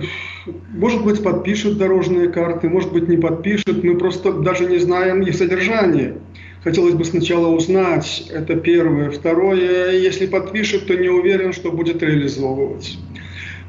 может 0.74 1.04
быть, 1.04 1.22
подпишет 1.24 1.78
дорожные 1.78 2.30
карты, 2.30 2.70
может 2.70 2.94
быть, 2.94 3.10
не 3.10 3.18
подпишет. 3.18 3.84
Мы 3.84 3.98
просто 3.98 4.32
даже 4.32 4.66
не 4.66 4.78
знаем 4.78 5.22
их 5.22 5.36
содержание. 5.36 6.18
Хотелось 6.66 6.96
бы 6.96 7.06
сначала 7.06 7.56
узнать, 7.56 8.26
это 8.34 8.56
первое. 8.56 9.12
Второе, 9.12 9.92
если 9.92 10.26
подпишет, 10.26 10.88
то 10.88 10.96
не 10.96 11.10
уверен, 11.10 11.54
что 11.54 11.72
будет 11.72 12.02
реализовывать. 12.02 12.98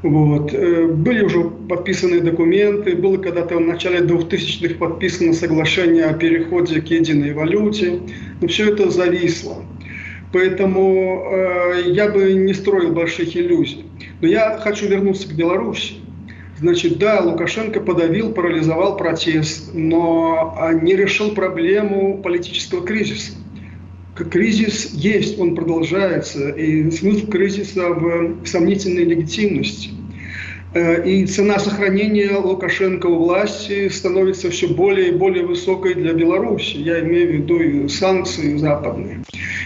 Вот. 0.01 0.55
Э, 0.55 0.87
были 0.87 1.23
уже 1.23 1.45
подписаны 1.69 2.21
документы, 2.21 2.97
было 2.97 3.19
когда-то 3.19 3.59
в 3.59 3.61
начале 3.61 3.99
2000-х 3.99 4.77
подписано 4.77 5.35
соглашение 5.35 6.07
о 6.07 6.15
переходе 6.15 6.81
к 6.81 6.87
единой 6.87 7.35
валюте, 7.35 8.01
но 8.41 8.49
все 8.49 8.73
это 8.73 8.89
зависло. 8.89 9.63
Поэтому 10.33 11.23
э, 11.31 11.83
я 11.89 12.09
бы 12.09 12.33
не 12.33 12.55
строил 12.55 12.95
больших 12.95 13.37
иллюзий. 13.37 13.85
Но 14.23 14.29
я 14.29 14.57
хочу 14.57 14.89
вернуться 14.89 15.29
к 15.29 15.37
Беларуси. 15.37 15.97
Значит, 16.59 16.99
да, 16.99 17.21
Лукашенко 17.21 17.81
подавил, 17.81 18.33
парализовал 18.33 18.97
протест, 18.97 19.75
но 19.75 20.55
а, 20.57 20.73
не 20.73 20.97
решил 20.97 21.35
проблему 21.35 22.19
политического 22.19 22.85
кризиса. 22.85 23.33
Кризис 24.31 24.93
есть, 24.95 25.39
он 25.39 25.55
продолжается, 25.55 26.49
и 26.49 26.91
смысл 26.91 27.27
кризиса 27.27 27.91
в 27.91 28.47
сомнительной 28.47 29.05
легитимности. 29.05 29.91
Э, 30.77 31.03
и 31.09 31.25
цена 31.25 31.59
сохранения 31.59 32.37
Лукашенко 32.37 33.07
у 33.07 33.25
власти 33.25 33.89
становится 33.89 34.51
все 34.51 34.69
более 34.69 35.09
и 35.09 35.13
более 35.13 35.47
высокой 35.47 35.95
для 35.95 36.13
Беларуси. 36.13 36.77
Я 36.77 37.01
имею 37.01 37.29
в 37.29 37.33
виду 37.33 37.89
санкции 37.89 38.59
западные. 38.59 39.23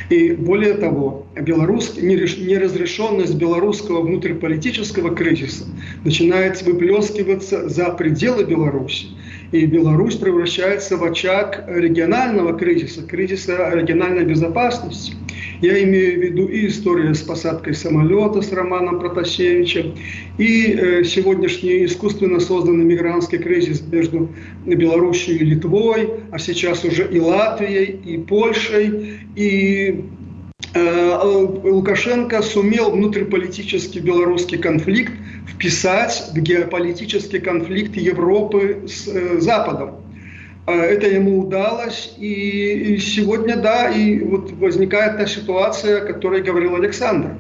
И 0.09 0.31
более 0.31 0.75
того, 0.75 1.27
неразрешенность 1.37 3.35
белорусского 3.35 4.03
внутриполитического 4.03 5.13
кризиса 5.13 5.65
начинает 6.05 6.63
выплескиваться 6.63 7.69
за 7.69 7.91
пределы 7.91 8.45
Беларуси. 8.45 9.07
И 9.51 9.67
Беларусь 9.67 10.15
превращается 10.15 10.97
в 10.97 11.03
очаг 11.03 11.65
регионального 11.67 12.57
кризиса, 12.57 13.03
кризиса 13.03 13.71
региональной 13.75 14.25
безопасности. 14.25 15.15
Я 15.61 15.83
имею 15.83 16.19
в 16.19 16.23
виду 16.23 16.47
и 16.47 16.69
историю 16.69 17.15
с 17.15 17.21
посадкой 17.21 17.75
самолета 17.75 18.41
с 18.41 18.51
Романом 18.51 18.99
Протасевичем, 18.99 19.95
и 20.39 20.73
э, 20.73 21.05
сегодняшний 21.05 21.85
искусственно 21.85 22.41
созданный 22.41 22.85
мигрантский 22.85 23.39
кризис 23.39 23.83
между 23.83 24.31
Белоруссией 24.65 25.39
и 25.39 25.45
Литвой, 25.45 26.11
а 26.31 26.39
сейчас 26.39 26.85
уже 26.85 27.07
и 27.11 27.21
Латвией, 27.21 28.01
и 28.05 28.17
Польшей, 28.17 29.21
и 29.37 30.05
э, 30.73 31.19
Лукашенко 31.23 32.41
сумел 32.41 32.93
внутриполитический 32.93 34.01
белорусский 34.01 34.57
конфликт 34.57 35.13
вписать 35.47 36.31
в 36.35 36.41
геополитический 36.41 37.39
конфликт 37.39 37.95
Европы 37.97 38.85
с 38.87 39.07
э, 39.09 39.41
Западом. 39.41 39.97
А, 40.71 40.85
это 40.85 41.09
ему 41.09 41.41
удалось. 41.41 42.15
И, 42.19 42.99
сегодня, 42.99 43.57
да, 43.57 43.89
и 43.89 44.21
вот 44.21 44.53
возникает 44.53 45.19
та 45.19 45.27
ситуация, 45.27 46.03
о 46.03 46.07
которой 46.07 46.43
говорил 46.43 46.77
Александр. 46.77 47.31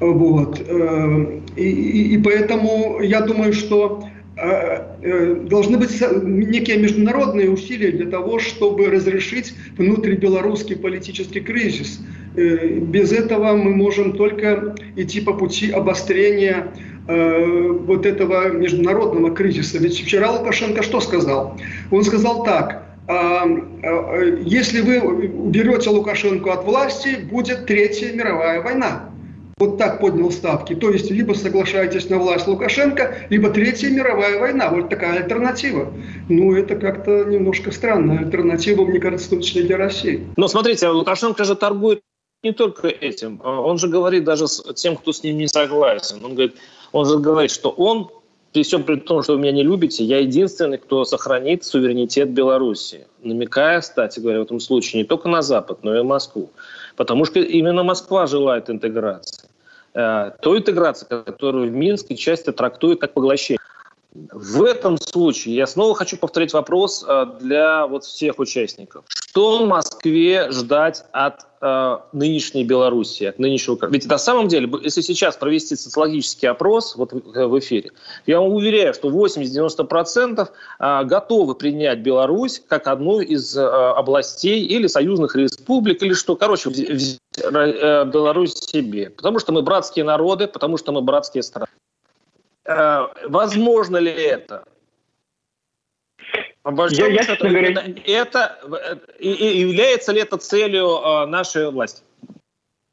Вот. 0.00 0.60
Э, 0.66 1.40
и, 1.56 1.62
и, 1.62 2.14
и 2.14 2.18
поэтому 2.18 3.00
я 3.02 3.20
думаю, 3.20 3.52
что 3.52 4.08
э, 4.36 4.82
э, 5.02 5.34
должны 5.46 5.76
быть 5.76 6.02
некие 6.22 6.78
международные 6.78 7.50
усилия 7.50 7.92
для 7.92 8.10
того, 8.10 8.38
чтобы 8.38 8.86
разрешить 8.86 9.52
внутрибелорусский 9.76 10.76
политический 10.76 11.40
кризис. 11.40 12.00
Без 12.34 13.12
этого 13.12 13.56
мы 13.56 13.74
можем 13.74 14.12
только 14.12 14.76
идти 14.96 15.20
по 15.20 15.34
пути 15.34 15.70
обострения 15.72 16.72
Э, 17.08 17.68
вот 17.70 18.06
этого 18.06 18.50
международного 18.50 19.34
кризиса. 19.34 19.78
Ведь 19.78 19.98
вчера 20.00 20.30
Лукашенко 20.30 20.82
что 20.82 21.00
сказал? 21.00 21.56
Он 21.90 22.04
сказал 22.04 22.44
так, 22.44 22.84
«А, 23.08 23.44
а, 23.44 24.22
если 24.44 24.80
вы 24.82 25.00
уберете 25.00 25.90
Лукашенко 25.90 26.52
от 26.52 26.64
власти, 26.64 27.16
будет 27.30 27.66
Третья 27.66 28.12
мировая 28.12 28.62
война. 28.62 29.10
Вот 29.56 29.76
так 29.76 30.00
поднял 30.00 30.30
ставки. 30.30 30.74
То 30.74 30.90
есть 30.90 31.10
либо 31.10 31.34
соглашаетесь 31.34 32.08
на 32.08 32.18
власть 32.18 32.46
Лукашенко, 32.46 33.26
либо 33.28 33.50
Третья 33.50 33.90
мировая 33.90 34.38
война. 34.38 34.70
Вот 34.70 34.88
такая 34.88 35.22
альтернатива. 35.22 35.92
Ну, 36.28 36.54
это 36.54 36.76
как-то 36.76 37.24
немножко 37.24 37.72
странная 37.72 38.20
альтернатива, 38.20 38.84
мне 38.84 39.00
кажется, 39.00 39.34
в 39.34 39.40
для 39.40 39.76
России. 39.76 40.26
Но 40.36 40.48
смотрите, 40.48 40.88
Лукашенко 40.88 41.44
же 41.44 41.56
торгует 41.56 42.00
не 42.42 42.52
только 42.52 42.88
этим. 42.88 43.40
Он 43.44 43.76
же 43.78 43.88
говорит 43.88 44.24
даже 44.24 44.46
с 44.48 44.62
тем, 44.74 44.96
кто 44.96 45.12
с 45.12 45.22
ним 45.22 45.36
не 45.36 45.48
согласен. 45.48 46.24
Он 46.24 46.34
говорит, 46.34 46.54
он 46.92 47.06
же 47.06 47.18
говорит, 47.18 47.50
что 47.50 47.70
он, 47.70 48.10
при 48.52 48.62
всем 48.62 48.82
при 48.82 48.96
том, 48.96 49.22
что 49.22 49.34
вы 49.34 49.40
меня 49.40 49.52
не 49.52 49.62
любите, 49.62 50.04
я 50.04 50.18
единственный, 50.18 50.78
кто 50.78 51.04
сохранит 51.04 51.64
суверенитет 51.64 52.30
Беларуси. 52.30 53.06
Намекая, 53.22 53.80
кстати 53.80 54.20
говоря, 54.20 54.40
в 54.40 54.42
этом 54.42 54.60
случае 54.60 55.02
не 55.02 55.08
только 55.08 55.28
на 55.28 55.42
Запад, 55.42 55.78
но 55.82 55.96
и 55.96 56.02
Москву. 56.02 56.50
Потому 56.96 57.24
что 57.24 57.40
именно 57.40 57.82
Москва 57.82 58.26
желает 58.26 58.70
интеграции. 58.70 59.48
Э, 59.94 60.32
той 60.40 60.58
интеграции, 60.58 61.06
которую 61.06 61.70
в 61.70 61.72
Минске 61.72 62.16
часто 62.16 62.52
трактуют 62.52 63.00
как 63.00 63.12
поглощение. 63.12 63.60
В 64.12 64.64
этом 64.64 64.98
случае 64.98 65.54
я 65.54 65.66
снова 65.66 65.94
хочу 65.94 66.16
повторить 66.16 66.52
вопрос 66.52 67.04
э, 67.06 67.26
для 67.40 67.86
вот 67.86 68.04
всех 68.04 68.38
участников. 68.38 69.04
Что 69.30 69.64
Москве 69.64 70.50
ждать 70.50 71.04
от 71.12 71.46
э, 71.60 71.98
нынешней 72.12 72.64
Белоруссии, 72.64 73.26
от 73.26 73.38
нынешнего... 73.38 73.78
Ведь 73.86 74.06
на 74.06 74.18
самом 74.18 74.48
деле, 74.48 74.68
если 74.82 75.02
сейчас 75.02 75.36
провести 75.36 75.76
социологический 75.76 76.48
опрос 76.48 76.96
вот 76.96 77.12
в, 77.12 77.46
в 77.46 77.58
эфире, 77.60 77.92
я 78.26 78.40
вам 78.40 78.52
уверяю, 78.52 78.92
что 78.92 79.08
80-90% 79.08 80.48
э, 80.80 81.04
готовы 81.04 81.54
принять 81.54 82.00
Беларусь 82.00 82.60
как 82.66 82.88
одну 82.88 83.20
из 83.20 83.56
э, 83.56 83.62
областей 83.62 84.64
или 84.64 84.88
союзных 84.88 85.36
республик, 85.36 86.02
или 86.02 86.12
что, 86.14 86.34
короче, 86.34 86.68
взять 86.70 87.20
э, 87.40 88.04
Беларусь 88.06 88.54
себе. 88.54 89.10
Потому 89.10 89.38
что 89.38 89.52
мы 89.52 89.62
братские 89.62 90.04
народы, 90.04 90.48
потому 90.48 90.76
что 90.76 90.90
мы 90.90 91.02
братские 91.02 91.44
страны. 91.44 91.68
Э, 92.64 93.06
возможно 93.28 93.98
ли 93.98 94.10
это? 94.10 94.64
По 96.62 96.70
большому 96.70 97.10
я, 97.10 97.22
счету, 97.22 97.46
я, 97.46 97.50
говоря... 97.50 97.84
это 98.06 98.58
и, 99.18 99.30
и 99.30 99.60
является 99.60 100.12
ли 100.12 100.20
это 100.20 100.36
целью 100.36 100.88
э, 100.88 101.26
нашей 101.26 101.70
власти? 101.70 102.02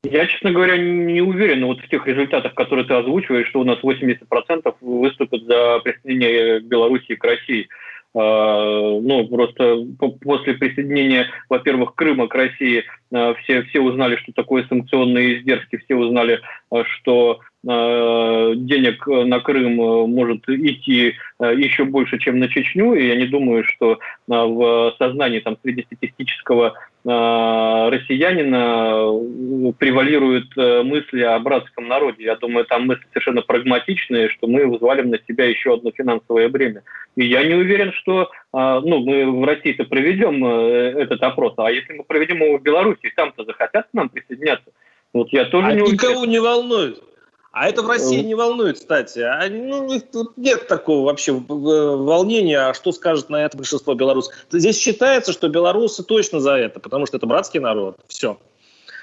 Я, 0.04 0.26
честно 0.28 0.52
говоря, 0.52 0.78
не 0.78 1.22
уверен 1.22 1.66
вот 1.66 1.82
в 1.82 1.90
тех 1.90 2.06
результатах, 2.08 2.54
которые 2.54 2.86
ты 2.86 2.94
озвучиваешь, 2.94 3.48
что 3.48 3.60
у 3.60 3.66
нас 3.66 3.80
80% 3.80 4.76
выступят 4.80 5.44
за 5.44 5.80
присоединение 5.84 6.60
Белоруссии 6.62 7.16
к 7.16 7.24
России. 7.24 7.68
А, 8.16 9.00
ну, 9.02 9.28
просто 9.28 9.86
после 10.22 10.54
присоединения, 10.54 11.28
во-первых, 11.50 11.94
Крыма 11.96 12.28
к 12.28 12.36
России 12.36 12.86
а, 13.14 13.34
все, 13.36 13.64
все 13.64 13.82
узнали, 13.82 14.16
что 14.18 14.32
такое 14.32 14.66
санкционные 14.70 15.40
издержки, 15.40 15.78
все 15.78 15.96
узнали, 15.96 16.42
что 17.00 17.42
денег 17.68 19.06
на 19.08 19.40
Крым 19.42 19.76
может 19.76 20.48
идти 20.48 21.16
еще 21.40 21.84
больше, 21.84 22.18
чем 22.18 22.40
на 22.40 22.48
Чечню, 22.48 22.94
и 22.94 23.08
я 23.08 23.18
не 23.18 23.26
думаю, 23.26 23.66
что 23.66 24.00
в 24.28 24.96
сознании 24.98 25.42
там, 25.42 25.58
среднестатистического 25.62 26.76
россиянина 27.04 29.74
превалируют 29.78 30.56
мысли 30.86 31.22
о 31.22 31.38
братском 31.40 31.88
народе. 31.88 32.24
Я 32.24 32.38
думаю, 32.38 32.66
там 32.66 32.88
мысли 32.88 33.06
совершенно 33.10 33.42
прагматичные, 33.42 34.30
что 34.30 34.48
мы 34.48 34.68
взвалим 34.68 35.10
на 35.10 35.20
себя 35.28 35.46
еще 35.46 35.74
одно 35.74 35.92
финансовое 35.92 36.50
бремя. 36.50 36.84
И 37.16 37.26
я 37.26 37.44
не 37.44 37.56
уверен, 37.56 37.92
что 37.94 38.30
ну, 38.54 39.00
мы 39.00 39.30
в 39.30 39.44
России-то 39.44 39.86
проведем 39.86 40.46
э, 40.46 41.02
этот 41.02 41.22
опрос, 41.24 41.54
а 41.58 41.72
если 41.72 41.94
мы 41.94 42.04
проведем 42.04 42.44
его 42.44 42.58
в 42.58 42.62
Беларуси, 42.62 43.12
там-то 43.16 43.44
захотят 43.44 43.88
к 43.88 43.94
нам 43.94 44.10
присоединяться? 44.10 44.72
Вот 45.14 45.30
я 45.32 45.46
тоже 45.46 45.68
а 45.68 45.74
не 45.74 45.92
никого 45.92 46.20
уверен. 46.20 46.32
не 46.32 46.40
волнует. 46.40 47.04
А 47.60 47.68
это 47.68 47.82
в 47.82 47.90
России 47.90 48.22
не 48.22 48.36
волнует, 48.36 48.78
кстати. 48.78 49.20
А, 49.20 49.50
ну, 49.50 50.00
тут 50.12 50.38
нет 50.38 50.68
такого 50.68 51.08
вообще 51.08 51.32
волнения, 51.34 52.60
а 52.60 52.74
что 52.76 52.92
скажет 52.92 53.30
на 53.30 53.38
это 53.38 53.58
большинство 53.58 53.96
белорусов. 53.96 54.34
Здесь 54.52 54.78
считается, 54.80 55.34
что 55.34 55.50
белорусы 55.50 56.04
точно 56.04 56.40
за 56.40 56.54
это, 56.54 56.80
потому 56.80 57.08
что 57.08 57.18
это 57.18 57.26
братский 57.26 57.60
народ. 57.60 57.98
Все. 58.08 58.38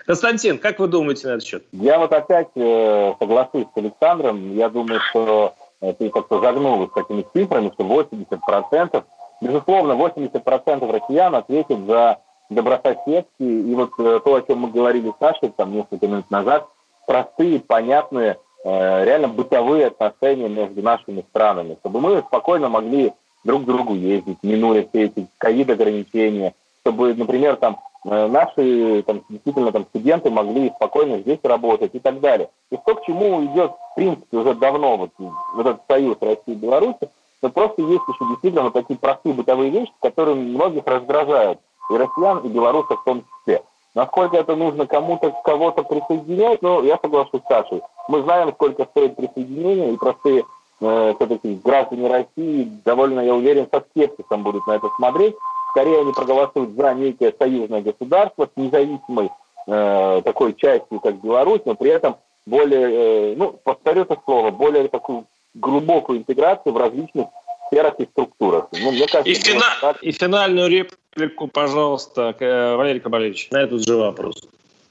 Константин, 0.07 0.59
как 0.59 0.79
вы 0.79 0.87
думаете 0.87 1.27
на 1.27 1.33
этот 1.33 1.45
счет? 1.45 1.65
Я 1.73 1.99
вот 1.99 2.13
опять 2.13 2.51
э, 2.55 3.15
соглашусь 3.19 3.67
с 3.75 3.77
Александром. 3.77 4.55
Я 4.55 4.69
думаю, 4.69 5.01
что 5.11 5.55
ты 5.99 6.09
как-то 6.11 6.41
загнул 6.41 6.89
с 6.89 6.97
этими 6.97 7.27
цифрами, 7.35 7.73
что 7.75 7.85
80%, 7.85 9.05
безусловно, 9.41 9.93
80% 9.93 10.93
россиян 10.93 11.35
ответят 11.35 11.87
за 11.87 12.19
добрососедские, 12.51 13.25
и 13.39 13.75
вот 13.75 13.91
э, 13.99 14.21
то, 14.25 14.35
о 14.35 14.43
чем 14.43 14.59
мы 14.59 14.71
говорили 14.71 15.11
с 15.11 15.19
Сашей 15.19 15.49
там 15.57 15.73
несколько 15.73 16.07
минут 16.07 16.31
назад, 16.31 16.69
простые, 17.07 17.61
понятные, 17.61 18.33
э, 18.33 18.37
реально 18.65 19.29
бытовые 19.29 19.89
отношения 19.89 20.49
между 20.49 20.83
нашими 20.83 21.23
странами, 21.31 21.77
чтобы 21.81 22.01
мы 22.01 22.23
спокойно 22.27 22.69
могли 22.69 23.13
друг 23.45 23.63
к 23.63 23.67
другу 23.67 23.95
ездить, 23.95 24.39
минуя 24.43 24.87
все 24.89 25.05
эти 25.05 25.27
ковид-ограничения, 25.39 26.55
чтобы, 26.83 27.15
например, 27.15 27.57
там 27.57 27.79
Э, 28.05 28.27
наши 28.27 29.03
там, 29.07 29.23
действительно 29.31 29.73
там, 29.73 29.87
студенты 29.87 30.31
могли 30.31 30.71
спокойно 30.71 31.19
здесь 31.21 31.39
работать 31.43 31.95
и 31.95 31.99
так 31.99 32.21
далее. 32.21 32.51
И 32.71 32.77
то, 32.77 32.95
к 32.95 33.05
чему 33.07 33.45
идет, 33.47 33.73
в 33.73 33.95
принципе, 33.95 34.37
уже 34.37 34.55
давно 34.55 34.99
вот, 34.99 35.11
вот 35.19 35.67
этот 35.67 35.83
союз 35.89 36.19
России 36.21 36.53
и 36.53 36.55
Беларуси, 36.55 37.09
но 37.41 37.49
просто 37.49 37.81
есть 37.83 38.03
еще 38.07 38.29
действительно 38.29 38.65
вот 38.65 38.75
такие 38.75 38.99
простые 38.99 39.35
бытовые 39.35 39.71
вещи, 39.71 39.93
которые 40.01 40.35
многих 40.35 40.87
раздражают, 40.87 41.61
и 41.91 41.95
россиян, 41.95 42.39
и 42.41 42.49
белорусов 42.49 43.01
в 43.01 43.05
том 43.05 43.25
числе. 43.25 43.63
Насколько 43.95 44.39
это 44.39 44.57
нужно 44.57 44.87
кому-то, 44.87 45.33
кого-то 45.45 45.85
присоединять, 45.85 46.63
ну, 46.63 46.83
я 46.83 46.99
соглашусь 47.01 47.43
с 47.43 47.49
Сашей. 47.49 47.81
Мы 48.09 48.23
знаем, 48.23 48.53
сколько 48.53 48.85
стоит 48.87 49.17
присоединение, 49.17 49.93
и 49.93 49.97
простые 49.97 50.45
э, 50.81 51.15
все-таки 51.17 51.61
граждане 51.63 52.09
России 52.09 52.73
довольно, 52.85 53.21
я 53.21 53.35
уверен, 53.35 53.69
со 53.73 53.85
скепсисом 53.91 54.43
будут 54.43 54.67
на 54.67 54.73
это 54.73 54.89
смотреть 54.97 55.37
скорее 55.75 56.01
они 56.01 56.13
проголосуют 56.13 56.77
за 56.77 56.95
некое 56.95 57.35
союзное 57.37 57.83
государство 57.83 58.47
с 58.47 58.57
независимой 58.57 59.31
э, 59.67 60.23
такой 60.25 60.55
частью, 60.55 61.01
как 61.01 61.21
Беларусь, 61.21 61.63
но 61.65 61.75
при 61.75 61.91
этом 61.91 62.17
более, 62.47 63.33
э, 63.33 63.35
ну, 63.37 63.59
повторю 63.65 64.03
это 64.03 64.17
слово, 64.25 64.53
более 64.53 64.87
такую 64.87 65.27
глубокую 65.55 66.21
интеграцию 66.21 66.73
в 66.73 66.77
различных 66.77 67.27
сферах 67.67 67.95
и 67.99 68.07
структурах. 68.07 68.69
Ну, 68.73 68.93
мне 68.93 69.07
кажется, 69.09 69.31
и, 69.31 69.35
фина... 69.35 69.65
так... 69.81 70.01
и 70.03 70.13
финальную 70.13 70.69
реплику, 70.69 71.03
пожалуйста, 71.53 72.35
э, 72.39 72.77
Валерий 72.77 73.01
Кабалевич, 73.01 73.49
на 73.51 73.63
этот 73.63 73.87
же 73.87 73.97
вопрос. 73.97 74.43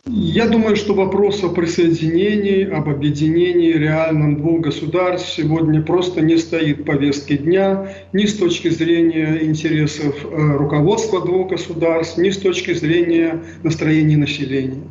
Я 0.06 0.50
думаю, 0.50 0.76
что 0.76 0.94
вопрос 0.94 1.42
о 1.46 1.50
присоединении, 1.50 2.70
об 2.70 2.90
объединении 2.90 3.72
реальном 3.72 4.36
двух 4.36 4.60
государств 4.60 5.30
сегодня 5.34 5.82
просто 5.82 6.20
не 6.20 6.36
стоит 6.38 6.80
в 6.80 6.84
повестке 6.84 7.38
дня 7.38 7.96
ни 8.12 8.26
с 8.26 8.36
точки 8.36 8.68
зрения 8.68 9.40
интересов 9.44 10.26
э, 10.26 10.58
руководства 10.58 11.26
двух 11.26 11.52
государств, 11.52 12.18
ни 12.18 12.32
с 12.32 12.38
точки 12.38 12.74
зрения 12.74 13.44
настроения 13.64 14.18
населения. 14.18 14.84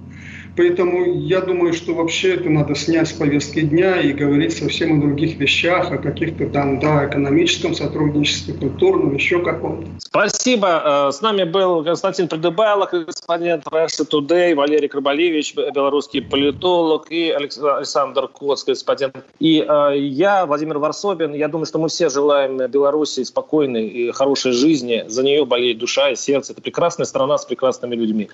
Поэтому 0.57 1.15
я 1.15 1.41
думаю, 1.41 1.73
что 1.73 1.95
вообще 1.95 2.35
это 2.35 2.51
надо 2.51 2.75
снять 2.75 3.09
с 3.09 3.13
повестки 3.13 3.61
дня 3.61 4.01
и 4.01 4.13
говорить 4.13 4.57
совсем 4.57 4.99
о 4.99 5.01
других 5.01 5.39
вещах, 5.39 5.91
о 5.91 5.99
каких-то 5.99 6.47
там, 6.49 6.79
да, 6.79 7.09
экономическом 7.09 7.75
сотрудничестве, 7.75 8.55
культурном, 8.55 9.15
еще 9.15 9.43
каком-то. 9.43 9.89
Спасибо. 9.99 11.09
Э, 11.09 11.13
с 11.13 11.23
нами 11.23 11.45
был 11.45 11.83
Константин 11.85 12.29
Придыбайло, 12.29 12.87
корреспондент 12.87 13.65
Russia 13.67 14.07
Today, 14.09 14.55
Валерий 14.55 14.89
Крабалевич, 14.89 15.55
белорусский 15.55 16.21
политолог, 16.21 17.11
и 17.11 17.31
Александр 17.31 18.29
Коц, 18.29 18.65
корреспондент. 18.65 19.17
И 19.39 19.65
э, 19.67 19.99
я, 19.99 20.45
Владимир 20.45 20.79
Варсобин. 20.79 21.33
Я 21.33 21.49
думаю, 21.49 21.67
что 21.67 21.79
мы 21.79 21.89
все 21.89 22.11
желаем 22.11 22.59
Беларуси 22.71 23.25
спокойной 23.25 23.87
и 23.87 24.13
хорошей 24.13 24.53
жизни. 24.53 25.05
За 25.09 25.23
нее 25.23 25.47
болеет 25.47 25.79
душа 25.79 26.11
и 26.11 26.17
сердце. 26.17 26.53
Это 26.53 26.61
прекрасная 26.61 27.07
страна 27.07 27.39
с 27.39 27.47
прекрасными 27.47 27.95
людьми. 27.95 28.29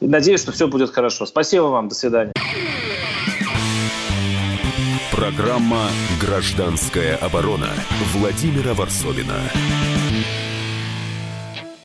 Надеюсь, 0.00 0.40
что 0.40 0.52
все 0.52 0.68
будет 0.68 0.90
хорошо. 0.90 1.26
Спасибо 1.26 1.64
вам. 1.64 1.88
До 1.88 1.94
свидания. 1.94 2.32
Программа 5.12 5.88
«Гражданская 6.20 7.16
оборона» 7.16 7.70
Владимира 8.12 8.74
Варсовина. 8.74 9.40